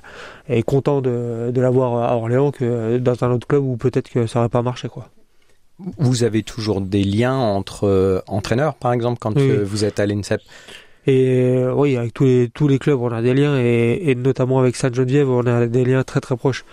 est 0.48 0.62
content 0.62 1.00
de, 1.00 1.50
de 1.52 1.60
l'avoir 1.60 2.10
à 2.10 2.16
Orléans 2.16 2.52
que 2.52 2.98
dans 2.98 3.24
un 3.24 3.32
autre 3.32 3.48
club 3.48 3.64
où 3.64 3.76
peut-être 3.76 4.08
que 4.08 4.28
ça 4.28 4.38
aurait 4.38 4.48
pas 4.48 4.62
marché 4.62 4.88
quoi. 4.88 5.08
Vous 5.78 6.24
avez 6.24 6.42
toujours 6.42 6.80
des 6.80 7.04
liens 7.04 7.36
entre 7.36 7.86
euh, 7.86 8.22
entraîneurs, 8.26 8.74
par 8.74 8.92
exemple, 8.92 9.18
quand 9.20 9.36
euh, 9.36 9.62
vous 9.62 9.84
êtes 9.84 10.00
à 10.00 10.06
l'INSEP? 10.06 10.40
Et 11.06 11.54
euh, 11.54 11.72
oui, 11.72 11.96
avec 11.96 12.14
tous 12.14 12.24
les 12.24 12.48
tous 12.48 12.66
les 12.66 12.78
clubs, 12.78 13.00
on 13.00 13.12
a 13.12 13.20
des 13.20 13.34
liens 13.34 13.58
et, 13.60 14.00
et 14.06 14.14
notamment 14.14 14.58
avec 14.58 14.74
Sainte-Geneviève, 14.74 15.28
on 15.30 15.46
a 15.46 15.66
des 15.66 15.84
liens 15.84 16.02
très 16.02 16.20
très 16.20 16.36
proches. 16.36 16.64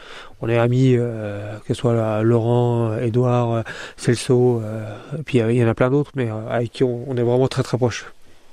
On 0.42 0.48
est 0.48 0.58
amis, 0.58 0.96
que 0.96 1.68
ce 1.68 1.74
soit 1.74 2.24
Laurent, 2.24 2.98
Edouard, 2.98 3.64
Celso, 3.96 4.62
et 5.18 5.24
puis 5.24 5.38
il 5.38 5.52
y 5.52 5.64
en 5.64 5.68
a 5.68 5.76
plein 5.76 5.92
d'autres, 5.92 6.12
mais 6.16 6.30
avec 6.50 6.72
qui 6.72 6.84
on, 6.84 7.16
est 7.16 7.22
vraiment 7.22 7.48
très 7.48 7.64
très 7.64 7.78
proches. 7.78 8.06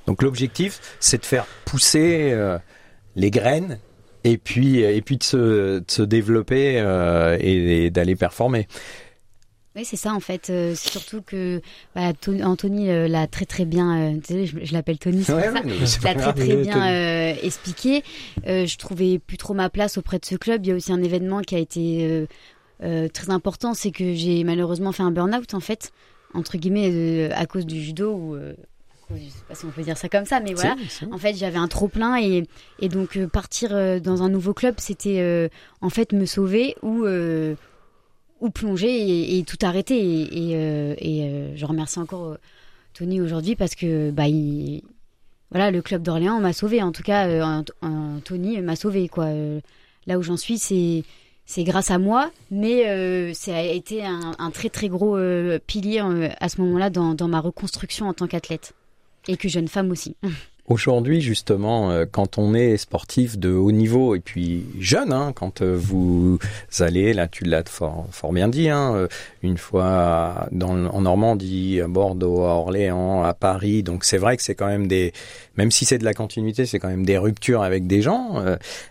Donc 0.05 0.21
l'objectif, 0.21 0.79
c'est 0.99 1.19
de 1.21 1.25
faire 1.25 1.45
pousser 1.65 2.37
les 3.15 3.31
graines 3.31 3.79
et 4.23 4.37
puis 4.37 4.81
et 4.81 5.01
puis 5.01 5.17
de 5.17 5.23
se, 5.23 5.79
de 5.79 5.85
se 5.87 6.03
développer 6.03 6.77
et 7.39 7.89
d'aller 7.89 8.15
performer. 8.15 8.67
Oui, 9.75 9.85
c'est 9.85 9.95
ça 9.95 10.13
en 10.13 10.19
fait. 10.19 10.49
Euh, 10.49 10.75
surtout 10.75 11.21
que 11.21 11.61
bah, 11.95 12.11
Anthony 12.43 12.89
euh, 12.89 13.07
l'a 13.07 13.27
très 13.27 13.45
très 13.45 13.63
bien. 13.63 14.15
Euh, 14.15 14.19
je, 14.29 14.73
l'appelle 14.73 14.99
Tony, 14.99 15.23
c'est 15.23 15.31
ça. 15.31 16.03
L'a 16.03 16.13
très 16.13 16.33
très 16.33 16.55
bien 16.57 17.35
expliqué. 17.41 18.03
je 18.45 18.77
trouvais 18.77 19.19
plus 19.19 19.37
trop 19.37 19.53
ma 19.53 19.69
place 19.69 19.97
auprès 19.97 20.19
de 20.19 20.25
ce 20.25 20.35
club. 20.35 20.65
Il 20.65 20.69
y 20.69 20.71
a 20.73 20.75
aussi 20.75 20.91
un 20.91 21.01
événement 21.01 21.41
qui 21.41 21.55
a 21.55 21.59
été 21.59 22.27
très 22.81 23.29
important, 23.29 23.73
c'est 23.73 23.91
que 23.91 24.13
j'ai 24.13 24.43
malheureusement 24.43 24.91
fait 24.91 25.03
un 25.03 25.11
burn-out 25.11 25.53
en 25.53 25.59
fait, 25.59 25.91
entre 26.33 26.57
guillemets, 26.57 27.31
à 27.31 27.45
cause 27.45 27.65
du 27.65 27.81
judo 27.81 28.11
ou 28.11 28.37
je 29.13 29.23
sais 29.29 29.43
pas 29.47 29.55
si 29.55 29.65
on 29.65 29.71
peut 29.71 29.83
dire 29.83 29.97
ça 29.97 30.07
comme 30.07 30.25
ça, 30.25 30.39
mais 30.39 30.53
voilà. 30.53 30.75
En 31.11 31.17
fait, 31.17 31.35
j'avais 31.35 31.57
un 31.57 31.67
trop 31.67 31.87
plein 31.87 32.19
et, 32.19 32.47
et 32.79 32.89
donc 32.89 33.17
partir 33.27 34.01
dans 34.01 34.23
un 34.23 34.29
nouveau 34.29 34.53
club, 34.53 34.75
c'était 34.79 35.49
en 35.79 35.89
fait 35.89 36.11
me 36.11 36.25
sauver 36.25 36.75
ou 36.81 37.05
ou 38.41 38.49
plonger 38.49 39.37
et, 39.37 39.43
tout 39.43 39.57
arrêter. 39.61 39.99
Et, 39.99 40.55
euh, 40.55 40.95
euh, 41.01 41.53
je 41.55 41.65
remercie 41.65 41.99
encore 41.99 42.25
euh, 42.25 42.37
Tony 42.93 43.21
aujourd'hui 43.21 43.55
parce 43.55 43.75
que 43.75 44.11
bah, 44.11 44.25
voilà, 45.51 45.71
le 45.71 45.81
club 45.81 46.01
d'Orléans 46.01 46.39
m'a 46.39 46.51
sauvé. 46.51 46.81
En 46.81 46.91
tout 46.91 47.03
cas, 47.03 47.63
Tony 48.25 48.61
m'a 48.61 48.75
sauvé. 48.75 49.07
Quoi. 49.07 49.29
là 50.07 50.17
où 50.17 50.23
j'en 50.23 50.37
suis, 50.37 50.57
c'est 50.57 51.03
c'est 51.45 51.63
grâce 51.65 51.91
à 51.91 51.97
moi, 51.97 52.31
mais 52.49 53.33
ça 53.33 53.57
a 53.57 53.61
été 53.61 54.05
un, 54.05 54.51
très 54.51 54.69
très 54.69 54.87
gros 54.87 55.17
pilier 55.67 55.99
à 56.39 56.47
ce 56.47 56.61
moment-là 56.61 56.89
dans, 56.89 57.27
ma 57.27 57.41
reconstruction 57.41 58.07
en 58.07 58.13
tant 58.13 58.27
qu'athlète 58.27 58.73
et 59.27 59.35
que 59.37 59.49
jeune 59.49 59.67
femme 59.67 59.91
aussi. 59.91 60.15
Aujourd'hui, 60.67 61.21
justement, 61.21 61.91
euh, 61.91 62.05
quand 62.09 62.37
on 62.37 62.53
est 62.53 62.77
sportif 62.77 63.37
de 63.37 63.51
haut 63.51 63.71
niveau 63.71 64.15
et 64.15 64.19
puis 64.19 64.65
jeune, 64.79 65.11
hein, 65.11 65.33
quand 65.35 65.61
euh, 65.61 65.75
vous 65.75 66.37
allez, 66.79 67.13
là, 67.13 67.27
tu 67.27 67.45
l'as 67.45 67.63
fort, 67.65 68.05
fort 68.11 68.31
bien 68.31 68.47
dit, 68.47 68.69
hein, 68.69 68.93
euh, 68.95 69.07
une 69.41 69.57
fois 69.57 70.47
dans, 70.51 70.85
en 70.85 71.01
Normandie, 71.01 71.81
à 71.81 71.87
Bordeaux, 71.87 72.43
à 72.43 72.49
Orléans, 72.49 73.23
à 73.23 73.33
Paris, 73.33 73.81
donc 73.81 74.05
c'est 74.05 74.19
vrai 74.19 74.37
que 74.37 74.43
c'est 74.43 74.53
quand 74.53 74.67
même 74.67 74.87
des, 74.87 75.13
même 75.57 75.71
si 75.71 75.83
c'est 75.83 75.97
de 75.97 76.05
la 76.05 76.13
continuité, 76.13 76.67
c'est 76.67 76.77
quand 76.77 76.89
même 76.89 77.05
des 77.05 77.17
ruptures 77.17 77.63
avec 77.63 77.87
des 77.87 78.03
gens. 78.03 78.41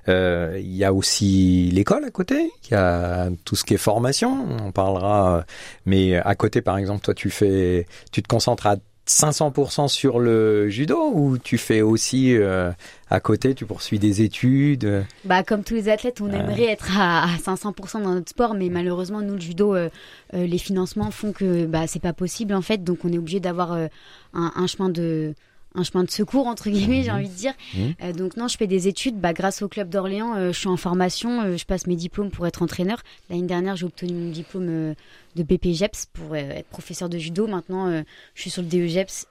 Il 0.08 0.76
y 0.76 0.84
a 0.84 0.92
aussi 0.92 1.70
l'école 1.72 2.04
à 2.04 2.10
côté, 2.10 2.50
il 2.68 2.72
y 2.72 2.76
a 2.76 3.30
tout 3.44 3.54
ce 3.54 3.64
qui 3.64 3.74
est 3.74 3.78
formation, 3.78 4.44
on 4.66 4.72
parlera, 4.72 5.44
mais 5.86 6.16
à 6.16 6.34
côté, 6.34 6.62
par 6.62 6.76
exemple, 6.78 7.02
toi, 7.02 7.14
tu 7.14 7.30
fais, 7.30 7.86
tu 8.12 8.22
te 8.22 8.28
concentres 8.28 8.66
à 8.66 8.76
500% 9.10 9.88
sur 9.88 10.20
le 10.20 10.68
judo 10.68 11.10
ou 11.12 11.36
tu 11.36 11.58
fais 11.58 11.82
aussi 11.82 12.36
euh, 12.36 12.70
à 13.10 13.18
côté, 13.18 13.54
tu 13.56 13.66
poursuis 13.66 13.98
des 13.98 14.22
études? 14.22 15.04
Bah 15.24 15.42
comme 15.42 15.64
tous 15.64 15.74
les 15.74 15.88
athlètes, 15.88 16.20
on 16.20 16.30
aimerait 16.32 16.70
être 16.70 16.96
à, 16.96 17.26
500% 17.44 18.02
dans 18.02 18.14
notre 18.14 18.30
sport, 18.30 18.54
mais 18.54 18.68
malheureusement 18.68 19.20
nous 19.20 19.34
le 19.34 19.40
judo, 19.40 19.74
euh, 19.74 19.88
euh, 20.34 20.46
les 20.46 20.58
financements 20.58 21.10
font 21.10 21.32
que 21.32 21.66
bah 21.66 21.88
c'est 21.88 22.00
pas 22.00 22.12
possible 22.12 22.54
en 22.54 22.62
fait, 22.62 22.84
donc 22.84 23.04
on 23.04 23.12
est 23.12 23.18
obligé 23.18 23.40
d'avoir 23.40 23.72
un, 23.72 23.88
un, 24.32 24.66
chemin 24.68 24.88
de 24.88 25.34
un 25.74 25.84
chemin 25.84 26.04
de 26.04 26.10
secours 26.10 26.46
entre 26.46 26.70
guillemets, 26.70 27.02
j'ai 27.02 27.10
mhm. 27.10 27.16
envie 27.16 27.28
de 27.28 27.34
dire. 27.34 27.54
Mhm. 27.74 27.94
Euh, 28.02 28.12
donc 28.12 28.36
non, 28.36 28.48
je 28.48 28.56
fais 28.56 28.66
des 28.66 28.88
études. 28.88 29.18
Bah, 29.20 29.32
grâce 29.32 29.62
au 29.62 29.68
club 29.68 29.88
d'Orléans, 29.88 30.34
euh, 30.34 30.52
je 30.52 30.58
suis 30.58 30.68
en 30.68 30.76
formation. 30.76 31.42
Euh, 31.42 31.56
je 31.56 31.64
passe 31.64 31.86
mes 31.86 31.96
diplômes 31.96 32.30
pour 32.30 32.46
être 32.46 32.62
entraîneur. 32.62 33.02
L'année 33.28 33.46
dernière, 33.46 33.76
j'ai 33.76 33.86
obtenu 33.86 34.12
mon 34.12 34.30
diplôme 34.30 34.94
de 35.36 35.42
BPGEPS 35.42 36.06
pour 36.12 36.36
être 36.36 36.66
professeur 36.68 37.08
de 37.08 37.18
judo. 37.18 37.46
Maintenant, 37.46 38.02
je 38.34 38.40
suis 38.40 38.50
sur 38.50 38.62
le 38.62 38.68
DEGEPS. 38.68 39.26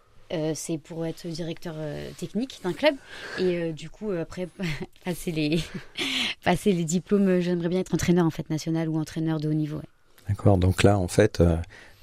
c'est 0.53 0.77
pour 0.77 1.05
être 1.05 1.27
directeur 1.27 1.75
technique 2.17 2.59
d'un 2.63 2.73
club 2.73 2.95
et 3.39 3.73
du 3.73 3.89
coup 3.89 4.11
après 4.11 4.47
passer 5.05 5.31
les 5.31 5.59
passer 6.43 6.71
les 6.71 6.83
diplômes 6.83 7.39
j'aimerais 7.39 7.69
bien 7.69 7.79
être 7.79 7.93
entraîneur 7.93 8.25
en 8.25 8.29
fait 8.29 8.49
national 8.49 8.89
ou 8.89 8.99
entraîneur 8.99 9.39
de 9.39 9.49
haut 9.49 9.53
niveau 9.53 9.81
d'accord 10.27 10.57
donc 10.57 10.83
là 10.83 10.99
en 10.99 11.07
fait 11.07 11.41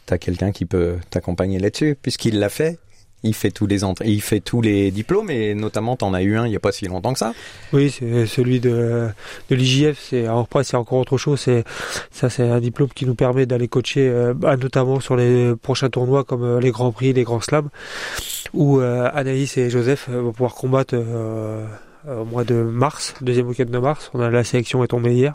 tu 0.06 0.14
as 0.14 0.18
quelqu'un 0.18 0.50
qui 0.50 0.66
peut 0.66 0.96
t'accompagner 1.08 1.60
là-dessus 1.60 1.96
puisqu'il 2.00 2.38
l'a 2.40 2.48
fait 2.48 2.80
il 3.22 3.34
fait 3.34 3.50
tous 3.50 3.66
les 3.66 3.80
il 4.04 4.22
fait 4.22 4.40
tous 4.40 4.60
les 4.60 4.90
diplômes 4.90 5.30
et 5.30 5.54
notamment 5.54 5.96
t'en 5.96 6.14
as 6.14 6.22
eu 6.22 6.36
un 6.36 6.46
il 6.46 6.52
y 6.52 6.56
a 6.56 6.60
pas 6.60 6.72
si 6.72 6.86
longtemps 6.86 7.12
que 7.12 7.18
ça. 7.18 7.32
Oui, 7.72 7.90
celui 7.90 8.60
de 8.60 9.08
de 9.50 9.54
l'IJF. 9.54 9.98
C'est 10.10 10.26
après 10.26 10.64
c'est 10.64 10.76
encore 10.76 10.98
autre 10.98 11.18
chose. 11.18 11.40
C'est 11.40 11.64
ça, 12.10 12.30
c'est 12.30 12.48
un 12.48 12.60
diplôme 12.60 12.88
qui 12.88 13.06
nous 13.06 13.14
permet 13.14 13.46
d'aller 13.46 13.68
coacher, 13.68 14.08
euh, 14.08 14.34
notamment 14.56 15.00
sur 15.00 15.16
les 15.16 15.54
prochains 15.56 15.90
tournois 15.90 16.24
comme 16.24 16.44
euh, 16.44 16.60
les 16.60 16.70
grands 16.70 16.92
prix, 16.92 17.12
les 17.12 17.24
grands 17.24 17.40
slams, 17.40 17.68
où 18.52 18.80
euh, 18.80 19.08
Anaïs 19.12 19.56
et 19.56 19.70
Joseph 19.70 20.08
vont 20.08 20.32
pouvoir 20.32 20.54
combattre 20.54 20.94
au 22.08 22.24
mois 22.24 22.44
de 22.44 22.54
mars, 22.54 23.14
deuxième 23.20 23.48
week-end 23.48 23.64
de 23.64 23.78
mars. 23.78 24.10
On 24.14 24.20
a 24.20 24.30
la 24.30 24.44
sélection 24.44 24.84
est 24.84 24.88
tombée 24.88 25.14
hier. 25.14 25.34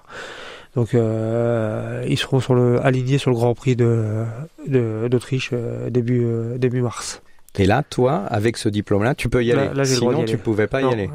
Donc 0.76 0.94
ils 0.94 2.18
seront 2.18 2.78
alignés 2.78 3.18
sur 3.18 3.30
le 3.32 3.36
Grand 3.36 3.54
Prix 3.54 3.76
d'Autriche 3.76 5.52
début 5.90 6.82
mars. 6.82 7.22
Et 7.58 7.66
là, 7.66 7.84
toi, 7.88 8.24
avec 8.30 8.58
ce 8.58 8.70
diplôme-là, 8.70 9.14
tu 9.14 9.28
peux 9.28 9.44
y 9.44 9.52
aller. 9.52 9.70
Là, 9.74 9.84
Sinon, 9.86 10.24
tu 10.24 10.38
pouvais 10.38 10.68
pas 10.68 10.82
y 10.82 10.86
aller. 10.86 11.10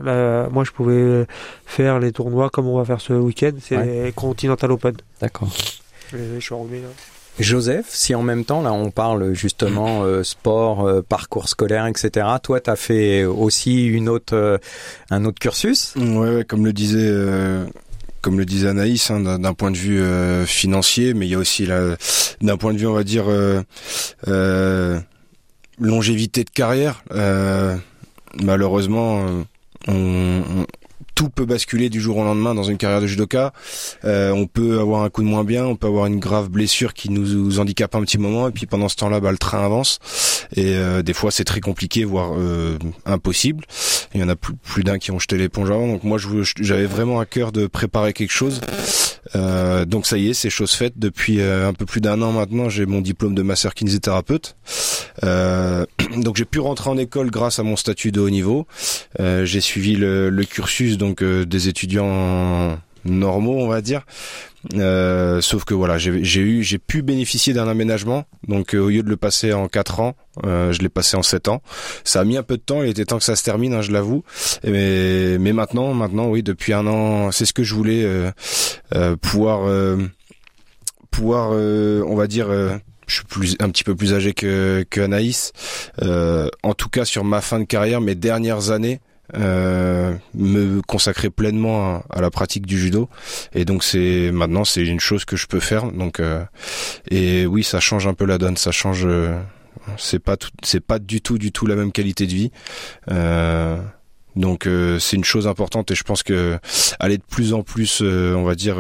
moi, 0.50 0.64
je 0.64 0.70
pouvais 0.70 1.26
faire 1.64 1.98
les 1.98 2.12
tournois 2.12 2.50
comme 2.50 2.66
on 2.66 2.76
va 2.76 2.84
faire 2.84 3.00
ce 3.00 3.12
week-end. 3.12 3.52
C'est 3.60 4.12
Continental 4.14 4.72
Open. 4.72 4.94
D'accord. 5.20 5.48
Je 6.12 6.38
suis 6.38 6.54
remis 6.54 6.82
là. 6.82 6.88
Joseph, 7.38 7.86
si 7.90 8.14
en 8.14 8.22
même 8.22 8.44
temps, 8.44 8.62
là, 8.62 8.72
on 8.72 8.90
parle 8.90 9.34
justement 9.34 10.04
euh, 10.04 10.22
sport, 10.22 10.86
euh, 10.86 11.02
parcours 11.02 11.48
scolaire, 11.48 11.86
etc. 11.86 12.26
Toi, 12.42 12.60
tu 12.60 12.70
as 12.70 12.76
fait 12.76 13.24
aussi 13.24 13.86
une 13.86 14.08
autre, 14.08 14.34
euh, 14.34 14.58
un 15.10 15.24
autre 15.26 15.38
cursus? 15.38 15.94
Ouais, 15.96 16.44
comme 16.48 16.64
le 16.64 16.72
disait 16.72 17.12
comme 18.22 18.38
le 18.38 18.44
disait 18.44 18.68
Anaïs, 18.68 19.10
hein, 19.12 19.38
d'un 19.38 19.54
point 19.54 19.70
de 19.70 19.76
vue 19.76 20.02
financier, 20.46 21.14
mais 21.14 21.26
il 21.26 21.30
y 21.30 21.34
a 21.36 21.38
aussi 21.38 21.68
d'un 22.40 22.56
point 22.56 22.72
de 22.72 22.78
vue, 22.78 22.88
on 22.88 22.92
va 22.92 23.04
dire, 23.04 23.26
longévité 25.78 26.44
de 26.44 26.50
carrière, 26.50 27.02
euh, 27.12 27.76
malheureusement, 28.42 29.26
euh, 29.88 30.64
tout 31.14 31.28
peut 31.30 31.46
basculer 31.46 31.88
du 31.88 32.00
jour 32.00 32.18
au 32.18 32.24
lendemain 32.24 32.54
dans 32.54 32.62
une 32.62 32.76
carrière 32.76 33.00
de 33.00 33.06
judoka. 33.06 33.52
Euh, 34.04 34.32
on 34.32 34.46
peut 34.46 34.80
avoir 34.80 35.02
un 35.02 35.10
coup 35.10 35.22
de 35.22 35.28
moins 35.28 35.44
bien, 35.44 35.64
on 35.64 35.76
peut 35.76 35.86
avoir 35.86 36.06
une 36.06 36.18
grave 36.18 36.48
blessure 36.48 36.92
qui 36.92 37.10
nous, 37.10 37.58
handicape 37.58 37.94
un 37.94 38.02
petit 38.02 38.18
moment, 38.18 38.48
et 38.48 38.52
puis 38.52 38.66
pendant 38.66 38.88
ce 38.88 38.96
temps-là, 38.96 39.20
bah, 39.20 39.30
le 39.30 39.38
train 39.38 39.64
avance. 39.64 39.98
Et 40.54 40.76
des 41.02 41.14
fois, 41.14 41.30
c'est 41.30 41.44
très 41.44 41.60
compliqué, 41.60 42.04
voire 42.04 42.32
impossible. 43.04 43.64
Il 44.14 44.20
y 44.20 44.24
en 44.24 44.28
a 44.28 44.36
plus, 44.36 44.84
d'un 44.84 44.98
qui 44.98 45.10
ont 45.10 45.18
jeté 45.18 45.38
l'éponge 45.38 45.70
avant. 45.70 45.86
Donc 45.88 46.04
moi, 46.04 46.18
j'avais 46.60 46.86
vraiment 46.86 47.18
à 47.18 47.26
cœur 47.26 47.50
de 47.50 47.66
préparer 47.66 48.12
quelque 48.12 48.32
chose. 48.32 48.60
Donc 49.34 50.06
ça 50.06 50.18
y 50.18 50.28
est, 50.28 50.34
c'est 50.34 50.50
chose 50.50 50.72
faite. 50.72 50.94
Depuis 50.96 51.40
un 51.40 51.72
peu 51.72 51.86
plus 51.86 52.00
d'un 52.00 52.20
an 52.20 52.32
maintenant, 52.32 52.68
j'ai 52.68 52.84
mon 52.84 53.00
diplôme 53.00 53.34
de 53.34 53.42
master 53.42 53.74
kinésithérapeute. 53.74 54.54
Euh, 55.24 55.84
donc 56.16 56.36
j'ai 56.36 56.44
pu 56.44 56.58
rentrer 56.60 56.90
en 56.90 56.98
école 56.98 57.30
grâce 57.30 57.58
à 57.58 57.62
mon 57.62 57.76
statut 57.76 58.12
de 58.12 58.20
haut 58.20 58.30
niveau. 58.30 58.66
Euh, 59.20 59.44
j'ai 59.44 59.60
suivi 59.60 59.96
le, 59.96 60.30
le, 60.30 60.44
cursus 60.44 60.98
donc 60.98 61.22
des 61.22 61.68
étudiants 61.68 62.78
normaux, 63.04 63.58
on 63.58 63.68
va 63.68 63.80
dire. 63.80 64.02
Euh, 64.74 65.40
sauf 65.40 65.64
que 65.64 65.74
voilà, 65.74 65.98
j'ai 65.98 66.40
eu, 66.40 66.62
j'ai 66.62 66.78
pu 66.78 67.02
bénéficier 67.02 67.52
d'un 67.52 67.68
aménagement. 67.68 68.24
Donc 68.48 68.74
euh, 68.74 68.80
au 68.80 68.88
lieu 68.88 69.02
de 69.02 69.08
le 69.08 69.16
passer 69.16 69.52
en 69.52 69.68
4 69.68 70.00
ans, 70.00 70.16
euh, 70.44 70.72
je 70.72 70.80
l'ai 70.82 70.88
passé 70.88 71.16
en 71.16 71.22
7 71.22 71.48
ans. 71.48 71.62
Ça 72.04 72.20
a 72.20 72.24
mis 72.24 72.36
un 72.36 72.42
peu 72.42 72.56
de 72.56 72.62
temps. 72.62 72.82
Il 72.82 72.88
était 72.88 73.04
temps 73.04 73.18
que 73.18 73.24
ça 73.24 73.36
se 73.36 73.44
termine, 73.44 73.74
hein, 73.74 73.82
je 73.82 73.92
l'avoue. 73.92 74.24
Mais, 74.64 75.38
mais 75.38 75.52
maintenant, 75.52 75.94
maintenant, 75.94 76.28
oui, 76.28 76.42
depuis 76.42 76.72
un 76.72 76.86
an, 76.86 77.30
c'est 77.32 77.44
ce 77.44 77.52
que 77.52 77.62
je 77.62 77.74
voulais 77.74 78.06
pouvoir, 79.20 79.68
pouvoir, 81.10 81.50
on 81.50 82.14
va 82.14 82.26
dire 82.26 82.48
je 83.06 83.16
suis 83.16 83.24
plus 83.24 83.56
un 83.60 83.70
petit 83.70 83.84
peu 83.84 83.94
plus 83.94 84.14
âgé 84.14 84.32
que, 84.34 84.84
que 84.88 85.00
Anaïs. 85.00 85.52
en 86.02 86.74
tout 86.74 86.88
cas 86.88 87.04
sur 87.04 87.24
ma 87.24 87.40
fin 87.40 87.60
de 87.60 87.64
carrière, 87.64 88.00
mes 88.00 88.14
dernières 88.14 88.70
années, 88.70 89.00
euh, 89.34 90.14
me 90.34 90.80
consacrer 90.82 91.30
pleinement 91.30 92.04
à, 92.10 92.20
la 92.20 92.30
pratique 92.30 92.64
du 92.64 92.78
judo. 92.78 93.08
Et 93.54 93.64
donc 93.64 93.82
c'est 93.82 94.30
maintenant 94.30 94.64
c'est 94.64 94.84
une 94.84 95.00
chose 95.00 95.24
que 95.24 95.36
je 95.36 95.46
peux 95.46 95.58
faire. 95.58 95.90
Donc 95.90 96.20
euh, 96.20 96.44
et 97.10 97.44
oui 97.44 97.64
ça 97.64 97.80
change 97.80 98.06
un 98.06 98.14
peu 98.14 98.24
la 98.24 98.38
donne. 98.38 98.56
Ça 98.56 98.70
change 98.70 99.04
euh, 99.04 99.36
c'est 99.98 100.20
pas 100.20 100.36
c'est 100.62 100.80
pas 100.80 101.00
du 101.00 101.20
tout 101.20 101.38
du 101.38 101.50
tout 101.50 101.66
la 101.66 101.74
même 101.74 101.90
qualité 101.90 102.26
de 102.26 102.32
vie. 102.32 102.50
Donc 104.36 104.68
c'est 105.00 105.16
une 105.16 105.24
chose 105.24 105.46
importante 105.46 105.90
et 105.90 105.94
je 105.94 106.04
pense 106.04 106.22
que 106.22 106.58
aller 107.00 107.16
de 107.16 107.22
plus 107.28 107.52
en 107.52 107.62
plus 107.62 108.02
on 108.02 108.44
va 108.44 108.54
dire 108.54 108.76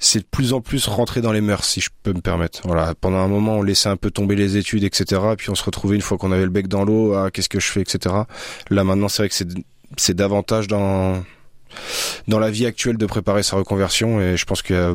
c'est 0.00 0.20
de 0.20 0.24
plus 0.24 0.54
en 0.54 0.62
plus 0.62 0.86
rentrer 0.86 1.20
dans 1.20 1.30
les 1.30 1.42
mœurs, 1.42 1.64
si 1.64 1.80
je 1.80 1.90
peux 2.02 2.14
me 2.14 2.22
permettre. 2.22 2.62
Voilà, 2.64 2.94
pendant 2.98 3.18
un 3.18 3.28
moment, 3.28 3.58
on 3.58 3.62
laissait 3.62 3.90
un 3.90 3.96
peu 3.96 4.10
tomber 4.10 4.34
les 4.34 4.56
études, 4.56 4.82
etc. 4.82 5.20
Puis 5.36 5.50
on 5.50 5.54
se 5.54 5.62
retrouvait 5.62 5.94
une 5.94 6.02
fois 6.02 6.16
qu'on 6.16 6.32
avait 6.32 6.44
le 6.44 6.50
bec 6.50 6.68
dans 6.68 6.84
l'eau, 6.84 7.14
ah, 7.14 7.30
qu'est-ce 7.30 7.50
que 7.50 7.60
je 7.60 7.66
fais, 7.66 7.82
etc. 7.82 8.14
Là 8.70 8.84
maintenant, 8.84 9.08
c'est 9.08 9.22
vrai 9.22 9.28
que 9.28 9.34
c'est 9.34 9.48
c'est 9.96 10.14
davantage 10.14 10.68
dans 10.68 11.22
dans 12.26 12.38
la 12.38 12.50
vie 12.50 12.66
actuelle 12.66 12.96
de 12.96 13.06
préparer 13.06 13.42
sa 13.42 13.56
reconversion, 13.56 14.20
et 14.20 14.36
je 14.36 14.44
pense 14.46 14.62
qu'il 14.62 14.76
y 14.76 14.78
a 14.78 14.94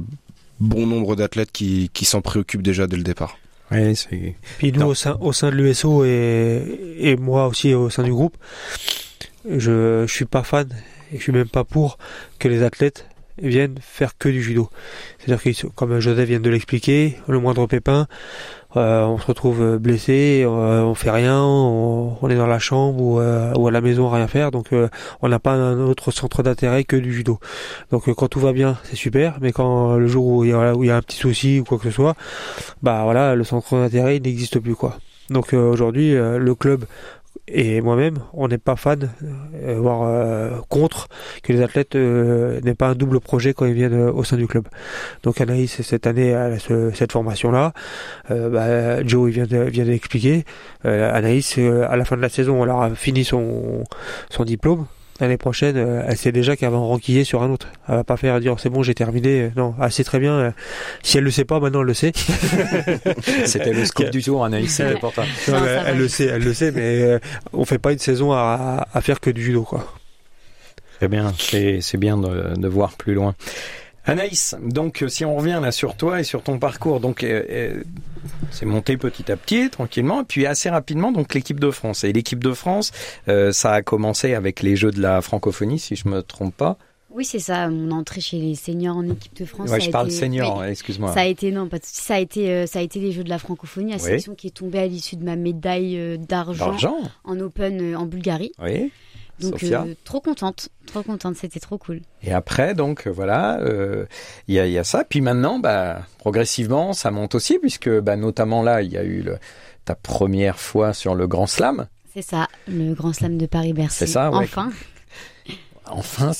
bon 0.59 0.87
nombre 0.87 1.15
d'athlètes 1.15 1.51
qui 1.51 1.91
qui 1.93 2.05
s'en 2.05 2.21
préoccupent 2.21 2.63
déjà 2.63 2.87
dès 2.87 2.97
le 2.97 3.03
départ. 3.03 3.37
Oui, 3.71 3.95
c'est. 3.95 4.35
Puis 4.57 4.71
nous, 4.71 4.87
au 4.87 4.95
sein, 4.95 5.17
au 5.21 5.33
sein 5.33 5.51
de 5.51 5.55
l'USO 5.55 6.03
et, 6.03 6.97
et 6.99 7.15
moi 7.15 7.47
aussi 7.47 7.73
au 7.73 7.89
sein 7.89 8.03
du 8.03 8.11
groupe, 8.11 8.37
je, 9.47 10.05
je 10.07 10.11
suis 10.11 10.25
pas 10.25 10.43
fan 10.43 10.67
et 11.11 11.17
je 11.17 11.21
suis 11.21 11.31
même 11.31 11.47
pas 11.47 11.63
pour 11.63 11.97
que 12.39 12.47
les 12.47 12.63
athlètes 12.63 13.07
viennent 13.41 13.77
faire 13.81 14.17
que 14.17 14.29
du 14.29 14.41
judo. 14.41 14.69
C'est-à-dire 15.19 15.43
que, 15.43 15.67
comme 15.67 15.99
Joseph 15.99 16.27
vient 16.27 16.39
de 16.39 16.49
l'expliquer, 16.49 17.17
le 17.27 17.39
moindre 17.39 17.67
pépin, 17.67 18.07
euh, 18.77 19.05
on 19.05 19.17
se 19.17 19.25
retrouve 19.25 19.77
blessé, 19.77 20.43
euh, 20.43 20.81
on 20.81 20.95
fait 20.95 21.11
rien, 21.11 21.41
on, 21.41 22.29
est 22.29 22.35
dans 22.35 22.47
la 22.47 22.59
chambre 22.59 23.01
ou, 23.01 23.19
euh, 23.19 23.53
ou, 23.55 23.67
à 23.67 23.71
la 23.71 23.79
maison 23.79 24.11
à 24.11 24.15
rien 24.15 24.27
faire, 24.27 24.51
donc 24.51 24.73
on 25.21 25.29
n'a 25.29 25.39
pas 25.39 25.53
un 25.53 25.79
autre 25.79 26.11
centre 26.11 26.43
d'intérêt 26.43 26.83
que 26.83 26.95
du 26.95 27.13
judo. 27.13 27.39
Donc 27.91 28.13
quand 28.13 28.27
tout 28.27 28.39
va 28.39 28.51
bien, 28.51 28.77
c'est 28.83 28.95
super, 28.95 29.37
mais 29.41 29.51
quand 29.51 29.95
le 29.95 30.07
jour 30.07 30.25
où 30.25 30.43
il 30.43 30.51
y 30.51 30.53
a, 30.53 30.75
où 30.75 30.83
il 30.83 30.87
y 30.87 30.91
a 30.91 30.97
un 30.97 31.01
petit 31.01 31.17
souci 31.17 31.59
ou 31.59 31.63
quoi 31.63 31.77
que 31.77 31.85
ce 31.85 31.91
soit, 31.91 32.15
bah 32.83 33.01
voilà, 33.03 33.35
le 33.35 33.43
centre 33.43 33.75
d'intérêt 33.75 34.19
n'existe 34.19 34.59
plus 34.59 34.75
quoi. 34.75 34.97
Donc 35.29 35.53
aujourd'hui, 35.53 36.13
le 36.13 36.55
club 36.55 36.85
et 37.47 37.79
moi-même, 37.81 38.17
on 38.33 38.47
n'est 38.47 38.57
pas 38.57 38.75
fan, 38.75 39.11
euh, 39.63 39.75
voire 39.79 40.03
euh, 40.03 40.59
contre, 40.67 41.07
que 41.43 41.53
les 41.53 41.61
athlètes 41.61 41.95
euh, 41.95 42.59
n'aient 42.61 42.73
pas 42.73 42.87
un 42.87 42.95
double 42.95 43.19
projet 43.19 43.53
quand 43.53 43.65
ils 43.65 43.73
viennent 43.73 44.09
au 44.09 44.23
sein 44.23 44.35
du 44.37 44.47
club. 44.47 44.67
Donc 45.23 45.39
Anaïs, 45.41 45.81
cette 45.81 46.07
année, 46.07 46.33
a 46.33 46.57
cette 46.93 47.11
formation-là. 47.11 47.73
Bah, 48.29 49.03
Joe 49.05 49.29
il 49.29 49.43
vient, 49.43 49.65
vient 49.65 49.85
d'expliquer. 49.85 50.45
Anaïs, 50.83 51.57
à 51.57 51.95
la 51.95 52.05
fin 52.05 52.15
de 52.15 52.21
la 52.21 52.29
saison, 52.29 52.63
elle 52.63 52.69
aura 52.69 52.93
fini 52.95 53.23
son, 53.23 53.83
son 54.29 54.43
diplôme. 54.43 54.85
L'année 55.19 55.37
prochaine, 55.37 55.77
elle 55.77 56.17
sait 56.17 56.31
déjà 56.31 56.55
qu'elle 56.55 56.69
va 56.71 56.77
en 56.77 56.87
renquiller 56.87 57.23
sur 57.23 57.43
un 57.43 57.49
autre. 57.49 57.67
Elle 57.87 57.95
va 57.95 58.03
pas 58.03 58.17
faire 58.17 58.39
dire 58.39 58.59
c'est 58.59 58.69
bon, 58.69 58.83
j'ai 58.83 58.95
terminé. 58.95 59.51
Non, 59.55 59.75
elle 59.81 59.91
sait 59.91 60.03
très 60.03 60.19
bien. 60.19 60.53
Si 61.03 61.17
elle 61.17 61.23
le 61.23 61.31
sait 61.31 61.45
pas, 61.45 61.59
maintenant 61.59 61.81
elle 61.81 61.87
le 61.87 61.93
sait. 61.93 62.11
C'était 63.45 63.73
le 63.73 63.85
scoop 63.85 64.09
du 64.09 64.21
jour, 64.21 64.43
Anaïs, 64.43 64.81
pour 64.99 65.13
toi. 65.13 65.23
elle, 65.47 65.97
le 65.97 66.07
sait, 66.07 66.25
elle 66.25 66.43
le 66.43 66.53
sait, 66.53 66.71
mais 66.71 67.19
on 67.53 67.65
fait 67.65 67.79
pas 67.79 67.91
une 67.91 67.99
saison 67.99 68.31
à, 68.33 68.87
à 68.93 69.01
faire 69.01 69.19
que 69.19 69.29
du 69.29 69.43
judo, 69.43 69.63
quoi. 69.63 69.85
Très 70.97 71.07
bien, 71.09 71.33
c'est 71.37 71.97
bien 71.97 72.17
de, 72.17 72.53
de 72.55 72.67
voir 72.67 72.93
plus 72.93 73.13
loin. 73.13 73.35
Anaïs, 74.07 74.55
donc 74.61 75.01
euh, 75.01 75.07
si 75.07 75.25
on 75.25 75.35
revient 75.35 75.59
là 75.61 75.71
sur 75.71 75.95
toi 75.95 76.19
et 76.19 76.23
sur 76.23 76.43
ton 76.43 76.59
parcours, 76.59 76.99
donc 76.99 77.23
euh, 77.23 77.43
euh, 77.49 77.83
c'est 78.51 78.65
monté 78.65 78.97
petit 78.97 79.31
à 79.31 79.37
petit, 79.37 79.69
tranquillement, 79.69 80.21
et 80.21 80.25
puis 80.25 80.45
assez 80.45 80.69
rapidement 80.69 81.11
donc 81.11 81.33
l'équipe 81.33 81.59
de 81.59 81.71
France. 81.71 82.03
Et 82.03 82.13
l'équipe 82.13 82.43
de 82.43 82.53
France, 82.53 82.91
ça 83.25 83.71
a 83.71 83.81
commencé 83.81 84.33
avec 84.33 84.61
les 84.61 84.75
Jeux 84.75 84.91
de 84.91 85.01
la 85.01 85.21
francophonie, 85.21 85.79
si 85.79 85.95
je 85.95 86.07
me 86.07 86.21
trompe 86.21 86.55
pas. 86.55 86.77
Oui, 87.09 87.23
c'est 87.23 87.39
ça, 87.39 87.69
mon 87.69 87.91
entrée 87.91 88.19
chez 88.19 88.37
les 88.37 88.55
seniors 88.55 88.97
en 88.97 89.07
équipe 89.07 89.35
de 89.37 89.45
France. 89.45 89.69
Ouais, 89.69 89.79
je 89.79 89.89
parle 89.89 90.11
senior, 90.11 90.63
excuse-moi. 90.65 91.13
Ça 91.13 91.21
a 91.21 91.25
été 91.25 91.51
non, 91.51 91.67
pas 91.67 91.77
ça 91.81 92.15
a 92.15 92.19
été 92.19 92.67
ça 92.67 92.79
a 92.79 92.81
été 92.81 92.99
les 92.99 93.11
Jeux 93.11 93.23
de 93.23 93.29
la 93.29 93.39
francophonie, 93.39 93.91
la 93.91 93.99
sélection 93.99 94.35
qui 94.35 94.47
est 94.47 94.55
tombée 94.55 94.79
à 94.79 94.87
l'issue 94.87 95.15
de 95.15 95.23
ma 95.23 95.35
médaille 95.35 96.19
d'argent 96.19 96.77
en 97.23 97.39
Open 97.39 97.95
en 97.95 98.05
Bulgarie. 98.05 98.51
Oui. 98.61 98.91
Donc 99.39 99.63
euh, 99.63 99.93
trop 100.05 100.21
contente, 100.21 100.69
trop 100.85 101.03
contente, 101.03 101.35
c'était 101.35 101.59
trop 101.59 101.77
cool. 101.77 102.01
Et 102.23 102.31
après, 102.31 102.73
donc 102.73 103.07
voilà, 103.07 103.57
il 103.61 103.67
euh, 103.67 104.05
y, 104.47 104.59
a, 104.59 104.67
y, 104.67 104.77
a, 104.77 104.83
ça. 104.83 105.03
Puis 105.03 105.21
maintenant, 105.21 105.59
bah, 105.59 106.03
progressivement, 106.19 106.93
ça 106.93 107.11
monte 107.11 107.35
aussi, 107.35 107.59
puisque 107.59 107.89
bah, 107.89 108.15
notamment 108.15 108.63
là, 108.63 108.81
il 108.81 108.91
y 108.91 108.97
a 108.97 109.03
eu 109.03 109.21
le, 109.21 109.37
ta 109.83 109.95
première 109.95 110.59
fois 110.59 110.93
sur 110.93 111.15
le 111.15 111.27
Grand 111.27 111.47
Slam. 111.47 111.87
C'est 112.13 112.21
ça, 112.21 112.47
le 112.67 112.93
Grand 112.93 113.11
Slam 113.11 113.37
de 113.37 113.45
Paris-Bercy. 113.45 113.97
C'est 113.97 114.07
ça, 114.07 114.31
ouais. 114.31 114.45
Enfin. 114.45 114.71
Enfin, 115.87 116.31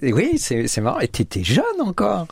oui, 0.00 0.38
c'est 0.38 0.78
marrant. 0.78 1.00
Et 1.00 1.08
t'étais 1.08 1.44
jeune 1.44 1.80
encore. 1.80 2.26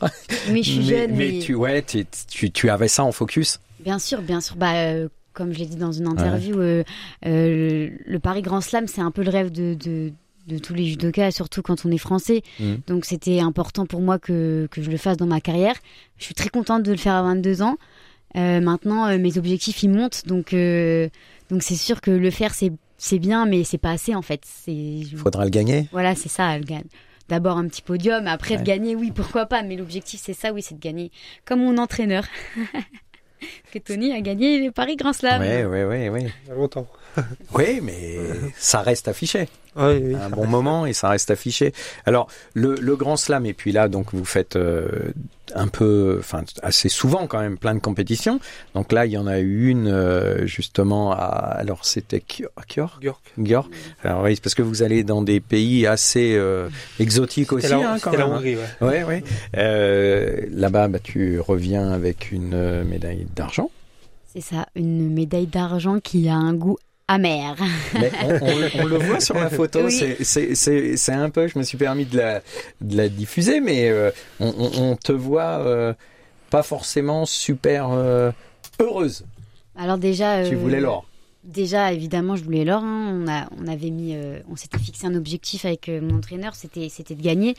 Oui, 0.49 0.63
je 0.63 0.71
suis 0.71 0.85
jeune. 0.85 1.11
Mais, 1.15 1.39
tu, 1.39 1.53
ouais, 1.53 1.83
tu, 1.83 2.51
tu, 2.51 2.69
avais 2.69 2.87
ça 2.87 3.03
en 3.03 3.11
focus. 3.11 3.59
Bien 3.79 3.99
sûr, 3.99 4.21
bien 4.21 4.41
sûr. 4.41 4.55
Bah, 4.55 4.73
euh, 4.75 5.07
comme 5.33 5.53
je 5.53 5.59
l'ai 5.59 5.65
dit 5.65 5.75
dans 5.75 5.91
une 5.91 6.07
interview, 6.07 6.59
euh, 6.59 6.83
euh, 7.25 7.89
le, 8.05 8.19
Paris 8.19 8.41
Grand 8.41 8.61
Slam, 8.61 8.87
c'est 8.87 9.01
un 9.01 9.11
peu 9.11 9.23
le 9.23 9.29
rêve 9.29 9.51
de, 9.51 9.73
de, 9.73 10.57
tous 10.59 10.73
les 10.73 10.85
judokas, 10.85 11.31
surtout 11.31 11.61
quand 11.61 11.85
on 11.85 11.91
est 11.91 11.97
français. 11.97 12.43
Mm. 12.59 12.73
Donc 12.87 13.05
c'était 13.05 13.39
important 13.39 13.85
pour 13.85 14.01
moi 14.01 14.19
que, 14.19 14.67
que, 14.71 14.81
je 14.81 14.91
le 14.91 14.97
fasse 14.97 15.17
dans 15.17 15.25
ma 15.25 15.41
carrière. 15.41 15.75
Je 16.17 16.25
suis 16.25 16.35
très 16.35 16.49
contente 16.49 16.83
de 16.83 16.91
le 16.91 16.97
faire 16.97 17.13
à 17.13 17.23
22 17.23 17.61
ans. 17.61 17.77
Euh, 18.35 18.61
maintenant, 18.61 19.17
mes 19.17 19.37
objectifs, 19.37 19.83
ils 19.83 19.89
montent. 19.89 20.25
Donc 20.27 20.55
donc 21.49 21.61
c'est 21.63 21.75
sûr 21.75 22.01
que 22.01 22.11
le 22.11 22.31
faire, 22.31 22.53
c'est 22.53 23.19
bien, 23.19 23.45
mais 23.45 23.63
c'est 23.63 23.77
pas 23.77 23.91
assez 23.91 24.15
en 24.15 24.21
fait. 24.21 24.43
Il 24.67 25.17
faudra 25.17 25.43
le 25.43 25.51
gagner. 25.51 25.87
Voilà, 25.91 26.15
c'est 26.15 26.29
ça, 26.29 26.57
le 26.57 26.63
gagne 26.63 26.85
d'abord 27.29 27.57
un 27.57 27.67
petit 27.67 27.81
podium, 27.81 28.27
après 28.27 28.57
de 28.57 28.63
gagner, 28.63 28.95
oui, 28.95 29.11
pourquoi 29.11 29.45
pas, 29.45 29.63
mais 29.63 29.75
l'objectif 29.75 30.21
c'est 30.23 30.33
ça, 30.33 30.53
oui, 30.53 30.61
c'est 30.61 30.75
de 30.75 30.79
gagner 30.79 31.11
comme 31.45 31.61
mon 31.61 31.77
entraîneur. 31.77 32.25
que 33.71 33.79
Tony 33.79 34.13
a 34.13 34.21
gagné 34.21 34.59
le 34.59 34.71
Paris 34.71 34.95
Grand 34.95 35.13
Slam. 35.13 35.41
Oui, 35.41 35.63
oui, 35.63 35.83
oui, 35.83 36.09
oui. 36.09 36.31
Il 36.43 36.49
y 36.49 36.51
a 36.51 36.55
longtemps. 36.55 36.87
oui, 37.53 37.79
mais 37.81 38.17
ça 38.57 38.81
reste 38.81 39.07
affiché. 39.07 39.47
Oui, 39.75 40.01
oui. 40.03 40.15
Un 40.15 40.29
bon 40.29 40.45
moment 40.45 40.85
et 40.85 40.93
ça 40.93 41.09
reste 41.09 41.31
affiché. 41.31 41.73
Alors, 42.05 42.27
le, 42.53 42.75
le 42.75 42.95
Grand 42.95 43.17
Slam, 43.17 43.45
et 43.45 43.53
puis 43.53 43.71
là, 43.71 43.87
donc, 43.87 44.13
vous 44.13 44.25
faites 44.25 44.55
euh, 44.55 44.87
un 45.55 45.67
peu, 45.67 46.17
enfin, 46.19 46.43
assez 46.61 46.89
souvent 46.89 47.27
quand 47.27 47.39
même, 47.39 47.57
plein 47.57 47.75
de 47.75 47.79
compétitions. 47.79 48.39
Donc 48.75 48.91
là, 48.91 49.05
il 49.05 49.11
y 49.11 49.17
en 49.17 49.27
a 49.27 49.39
eu 49.39 49.69
une, 49.69 49.87
euh, 49.87 50.45
justement, 50.45 51.11
à, 51.11 51.17
alors 51.17 51.85
c'était 51.85 52.21
Kjörk 52.21 52.79
Gjork. 53.37 53.71
Alors 54.03 54.23
oui, 54.23 54.39
parce 54.41 54.55
que 54.55 54.61
vous 54.61 54.83
allez 54.83 55.03
dans 55.03 55.21
des 55.21 55.39
pays 55.39 55.85
assez 55.87 56.35
euh, 56.35 56.69
exotiques 56.99 57.51
aussi, 57.51 57.69
la, 57.69 57.93
hein, 57.93 57.97
quand 57.99 58.11
même. 58.11 58.19
La 58.19 58.25
hein. 58.25 58.37
Hongrie, 58.37 58.55
ouais. 58.55 58.87
Ouais, 58.87 59.03
ouais. 59.03 59.23
Euh, 59.57 60.45
Là-bas, 60.51 60.87
bah, 60.87 60.99
tu 60.99 61.39
reviens 61.39 61.91
avec 61.91 62.31
une 62.31 62.83
médaille 62.83 63.27
d'argent. 63.35 63.69
C'est 64.33 64.41
ça, 64.41 64.67
une 64.75 65.13
médaille 65.13 65.47
d'argent 65.47 65.99
qui 65.99 66.27
a 66.29 66.35
un 66.35 66.53
goût 66.53 66.77
amer. 67.07 67.55
Mais 67.93 68.11
on, 68.79 68.85
le 68.85 68.97
voit 68.97 69.19
sur 69.19 69.35
la 69.35 69.49
photo, 69.49 69.89
c'est 69.89 71.11
un 71.11 71.29
peu, 71.29 71.47
je 71.47 71.57
me 71.57 71.63
suis 71.63 71.77
permis 71.77 72.05
de 72.05 72.17
la, 72.17 72.41
de 72.81 72.97
la 72.97 73.09
diffuser, 73.09 73.59
mais 73.59 73.89
euh, 73.89 74.11
on, 74.39 74.95
te 74.95 75.11
voit 75.11 75.59
euh, 75.59 75.93
pas 76.49 76.63
forcément 76.63 77.25
super 77.25 77.89
euh, 77.91 78.31
heureuse. 78.79 79.25
Alors 79.75 79.97
déjà... 79.97 80.47
tu 80.47 80.55
voulais 80.55 80.79
l'or 80.79 81.05
Déjà, 81.43 81.91
évidemment, 81.91 82.37
je 82.37 82.43
voulais 82.45 82.63
l'or. 82.63 82.81
Hein. 82.85 83.21
On, 83.21 83.27
a, 83.29 83.49
on 83.59 83.67
avait 83.67 83.89
mis, 83.89 84.15
on 84.49 84.55
s'était 84.55 84.79
fixé 84.79 85.07
un 85.07 85.13
objectif 85.13 85.65
avec 85.65 85.89
mon 85.89 86.19
entraîneur, 86.19 86.55
c'était, 86.55 86.87
c'était 86.87 87.15
de 87.15 87.21
gagner. 87.21 87.55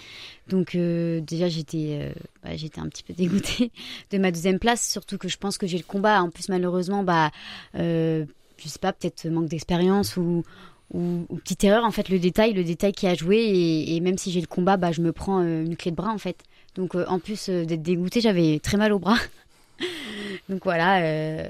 Donc 0.48 0.74
déjà, 0.74 1.50
j'étais, 1.50 2.14
bah, 2.42 2.56
j'étais 2.56 2.80
un 2.80 2.88
petit 2.88 3.02
peu 3.02 3.12
dégoûtée 3.19 3.73
de 4.10 4.16
ma 4.16 4.30
deuxième 4.30 4.58
place, 4.58 4.88
surtout 4.88 5.19
que 5.19 5.28
je 5.28 5.36
pense 5.36 5.58
que 5.58 5.66
j'ai 5.66 5.76
le 5.76 5.84
combat. 5.84 6.23
En 6.23 6.30
plus, 6.30 6.49
malheureusement, 6.49 7.02
bah, 7.02 7.30
je 8.56 8.69
sais 8.69 8.78
pas, 8.78 8.93
peut-être 8.93 9.26
manque 9.26 9.49
d'expérience 9.49 10.17
ou, 10.17 10.43
petite 10.93 11.64
erreur. 11.64 11.84
En 11.84 11.90
fait, 11.90 12.08
le 12.08 12.19
détail, 12.19 12.52
le 12.52 12.64
détail 12.64 12.93
qui 12.93 13.06
a 13.06 13.14
joué, 13.14 13.84
et, 13.88 14.00
même 14.00 14.19
si 14.19 14.30
j'ai 14.30 14.40
le 14.40 14.47
combat, 14.47 14.76
bah, 14.76 14.93
je 14.93 15.00
me 15.00 15.12
prends 15.12 15.40
euh, 15.40 15.64
une 15.64 15.76
clé 15.76 15.90
de 15.90 15.97
bras 15.97 16.12
en 16.12 16.19
fait. 16.19 16.43
Donc, 16.75 16.95
euh, 16.95 17.04
en 17.08 17.19
plus 17.19 17.49
euh, 17.49 17.64
d'être 17.64 17.82
dégoûtée, 17.82 18.21
j'avais 18.21 18.58
très 18.60 18.76
mal 18.76 18.93
au 18.93 18.99
bras. 18.99 19.19
Donc 20.49 20.64
voilà, 20.64 21.49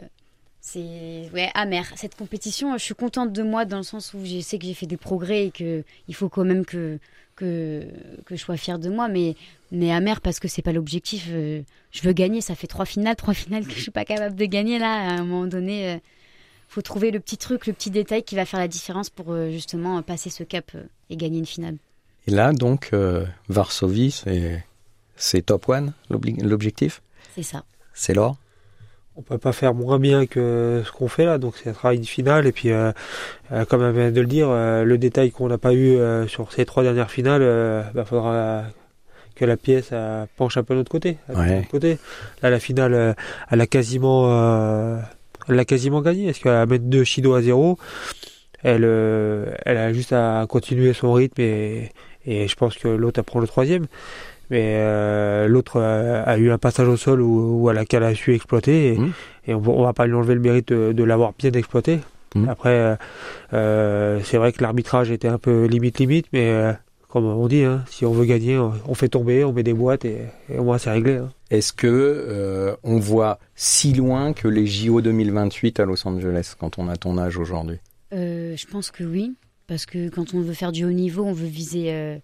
c'est 0.61 1.29
amer. 1.55 1.93
Cette 1.97 2.15
compétition, 2.15 2.77
je 2.79 2.83
suis 2.83 2.95
contente 2.95 3.33
de 3.33 3.43
moi 3.43 3.65
dans 3.65 3.79
le 3.79 3.83
sens 3.83 4.15
où 4.15 4.25
je 4.25 4.41
sais 4.41 4.59
que 4.59 4.65
j'ai 4.65 4.75
fait 4.75 4.87
des 4.87 4.97
progrès 4.97 5.47
et 5.47 5.51
que 5.51 5.85
il 6.09 6.15
faut 6.15 6.29
quand 6.29 6.45
même 6.45 6.65
que 6.65 6.99
que, 7.37 7.89
que 8.25 8.37
je 8.37 8.41
sois 8.41 8.57
fière 8.57 8.79
de 8.79 8.89
moi, 8.89 9.09
mais, 9.09 9.35
mais 9.73 9.93
amer 9.93 10.21
parce 10.21 10.39
que 10.39 10.47
c'est 10.47 10.63
pas 10.63 10.73
l'objectif. 10.73 11.27
je 11.29 12.03
veux 12.03 12.13
gagner, 12.13 12.41
ça 12.41 12.55
fait 12.55 12.69
trois 12.69 12.85
finales, 12.85 13.17
trois 13.17 13.35
finales 13.35 13.67
que 13.67 13.75
je 13.75 13.81
suis 13.81 13.91
pas 13.91 14.05
capable 14.05 14.37
de 14.37 14.45
gagner 14.45 14.79
là. 14.79 14.95
À 14.95 15.11
un 15.15 15.25
moment 15.25 15.47
donné, 15.47 16.01
faut 16.75 16.83
trouver 16.83 17.13
le 17.13 17.21
petit 17.21 17.37
truc, 17.37 17.69
le 17.69 17.73
petit 17.73 17.91
détail 17.91 18.25
qui 18.25 18.35
va 18.35 18.45
faire 18.45 18.59
la 18.59 18.67
différence 18.67 19.09
pour 19.09 19.27
euh, 19.31 19.49
justement 19.49 20.03
passer 20.03 20.29
ce 20.29 20.43
cap 20.43 20.73
euh, 20.75 20.83
et 21.09 21.17
gagner 21.17 21.39
une 21.39 21.47
finale. 21.47 21.77
Et 22.27 22.33
là, 22.33 22.53
donc, 22.53 22.91
euh, 22.93 23.25
Varsovie, 23.49 24.25
c'est 25.15 25.43
top 25.43 25.69
one, 25.69 25.93
l'objectif? 26.11 27.01
C'est 27.37 27.45
ça. 27.45 27.65
C'est 27.93 28.15
l'or 28.15 28.37
on 29.17 29.23
peut 29.23 29.39
pas 29.39 29.53
faire 29.53 29.75
moins 29.75 30.01
bien 30.01 30.27
que 30.27 30.83
ce 30.85 30.91
qu'on 30.91 31.07
fait 31.07 31.25
là, 31.25 31.39
donc 31.39 31.55
c'est 31.57 31.71
un 31.71 31.73
travail 31.73 32.01
de 32.01 32.05
finale. 32.05 32.49
Et 32.49 32.51
puis, 32.51 32.71
comme 33.69 33.81
on 33.81 33.93
vient 33.93 34.11
de 34.11 34.21
le 34.21 34.27
dire, 34.27 34.49
le 34.49 34.97
détail 34.97 35.31
qu'on 35.31 35.47
n'a 35.47 35.57
pas 35.57 35.73
eu 35.73 35.97
sur 36.27 36.51
ces 36.51 36.65
trois 36.65 36.83
dernières 36.83 37.13
finales, 37.13 37.43
il 37.43 37.95
bah, 37.95 38.05
faudra 38.05 38.65
que 39.37 39.45
la 39.45 39.57
pièce 39.57 39.91
penche 40.37 40.57
un 40.57 40.65
peu 40.65 40.75
de 40.75 40.81
l'autre 40.81 40.91
côté, 40.91 41.19
côté. 41.71 41.99
Là, 42.43 42.51
la 42.51 42.59
finale, 42.59 43.15
elle 43.53 43.61
a 43.61 43.67
quasiment 43.69 44.99
elle 45.49 45.57
l'a 45.57 45.65
quasiment 45.65 46.01
gagné. 46.01 46.29
Est-ce 46.29 46.41
qu'elle 46.41 46.53
va 46.53 46.67
mettre 46.67 46.85
deux 46.85 47.05
Shido 47.05 47.35
à 47.35 47.43
zéro 47.43 47.79
elle, 48.65 48.85
euh, 48.85 49.55
elle 49.67 49.77
a 49.77 49.93
juste 49.93 50.15
à 50.15 50.47
continuer 50.49 50.95
son 50.95 51.13
rythme 51.13 51.41
et, 51.41 51.91
et 52.27 52.49
je 52.49 52.57
pense 52.57 52.77
que 52.77 52.89
l'autre 52.89 53.21
apprend 53.21 53.41
le 53.41 53.47
troisième. 53.47 53.87
Mais 54.51 54.77
euh, 54.79 55.49
l'autre 55.49 55.81
a, 55.81 56.37
eu 56.39 56.51
un 56.51 56.59
passage 56.59 56.89
au 56.89 56.97
sol 56.97 57.21
où, 57.21 57.71
elle, 57.71 57.79
a, 57.79 57.85
qu'elle 57.85 58.03
a 58.03 58.15
su 58.15 58.35
exploiter 58.35 58.93
et, 58.93 58.99
mmh. 58.99 59.13
et 59.49 59.55
on, 59.55 59.63
on, 59.67 59.83
va 59.83 59.93
pas 59.93 60.07
lui 60.07 60.15
enlever 60.15 60.35
le 60.35 60.41
mérite 60.41 60.73
de, 60.73 61.05
l'avoir 61.05 61.33
bien 61.39 61.51
exploité. 61.53 62.01
Mmh. 62.35 62.49
Après, 62.49 62.97
euh, 63.53 64.21
c'est 64.23 64.37
vrai 64.39 64.53
que 64.53 64.63
l'arbitrage 64.63 65.11
était 65.11 65.29
un 65.29 65.39
peu 65.39 65.65
limite 65.67 65.99
limite, 65.99 66.27
mais 66.33 66.75
comme 67.15 67.27
on 67.27 67.47
dit, 67.47 67.63
hein, 67.63 67.85
si 67.89 68.05
on 68.05 68.11
veut 68.11 68.25
gagner, 68.25 68.59
on 68.59 68.95
fait 68.95 69.09
tomber, 69.09 69.45
on 69.45 69.53
met 69.53 69.63
des 69.63 69.73
boîtes 69.73 70.05
et, 70.05 70.23
au 70.51 70.65
moins 70.65 70.79
c'est 70.79 70.91
réglé. 70.91 71.19
Hein. 71.19 71.31
Est-ce 71.49 71.73
que 71.73 71.87
euh, 71.87 72.75
on 72.83 72.99
voit 72.99 73.39
si 73.55 73.93
loin 73.93 74.33
que 74.33 74.49
les 74.49 74.67
JO 74.67 75.01
2028 75.01 75.79
à 75.79 75.85
Los 75.85 76.09
Angeles 76.09 76.55
quand 76.59 76.77
on 76.77 76.89
a 76.89 76.97
ton 76.97 77.17
âge 77.17 77.39
aujourd'hui? 77.39 77.79
Euh, 78.13 78.57
Je 78.57 78.67
pense 78.67 78.91
que 78.91 79.05
oui, 79.05 79.37
parce 79.69 79.87
que 79.87 80.09
quand 80.09 80.35
on 80.35 80.41
veut 80.41 80.55
faire 80.55 80.73
du 80.73 80.85
haut 80.85 80.91
niveau, 80.91 81.23
on 81.23 81.33
veut 81.33 81.47
viser, 81.47 81.93
euh, 81.93 82.19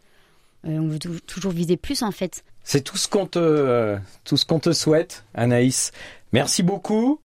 on 0.64 0.88
veut 0.88 0.98
toujours 0.98 1.52
viser 1.52 1.76
plus 1.76 2.02
en 2.02 2.10
fait. 2.10 2.42
C'est 2.64 2.82
tout 2.82 2.96
ce 2.96 3.06
qu'on 3.06 3.26
te, 3.26 3.96
tout 4.24 4.36
ce 4.36 4.44
qu'on 4.44 4.58
te 4.58 4.72
souhaite, 4.72 5.24
Anaïs. 5.34 5.92
Merci 6.32 6.64
beaucoup. 6.64 7.16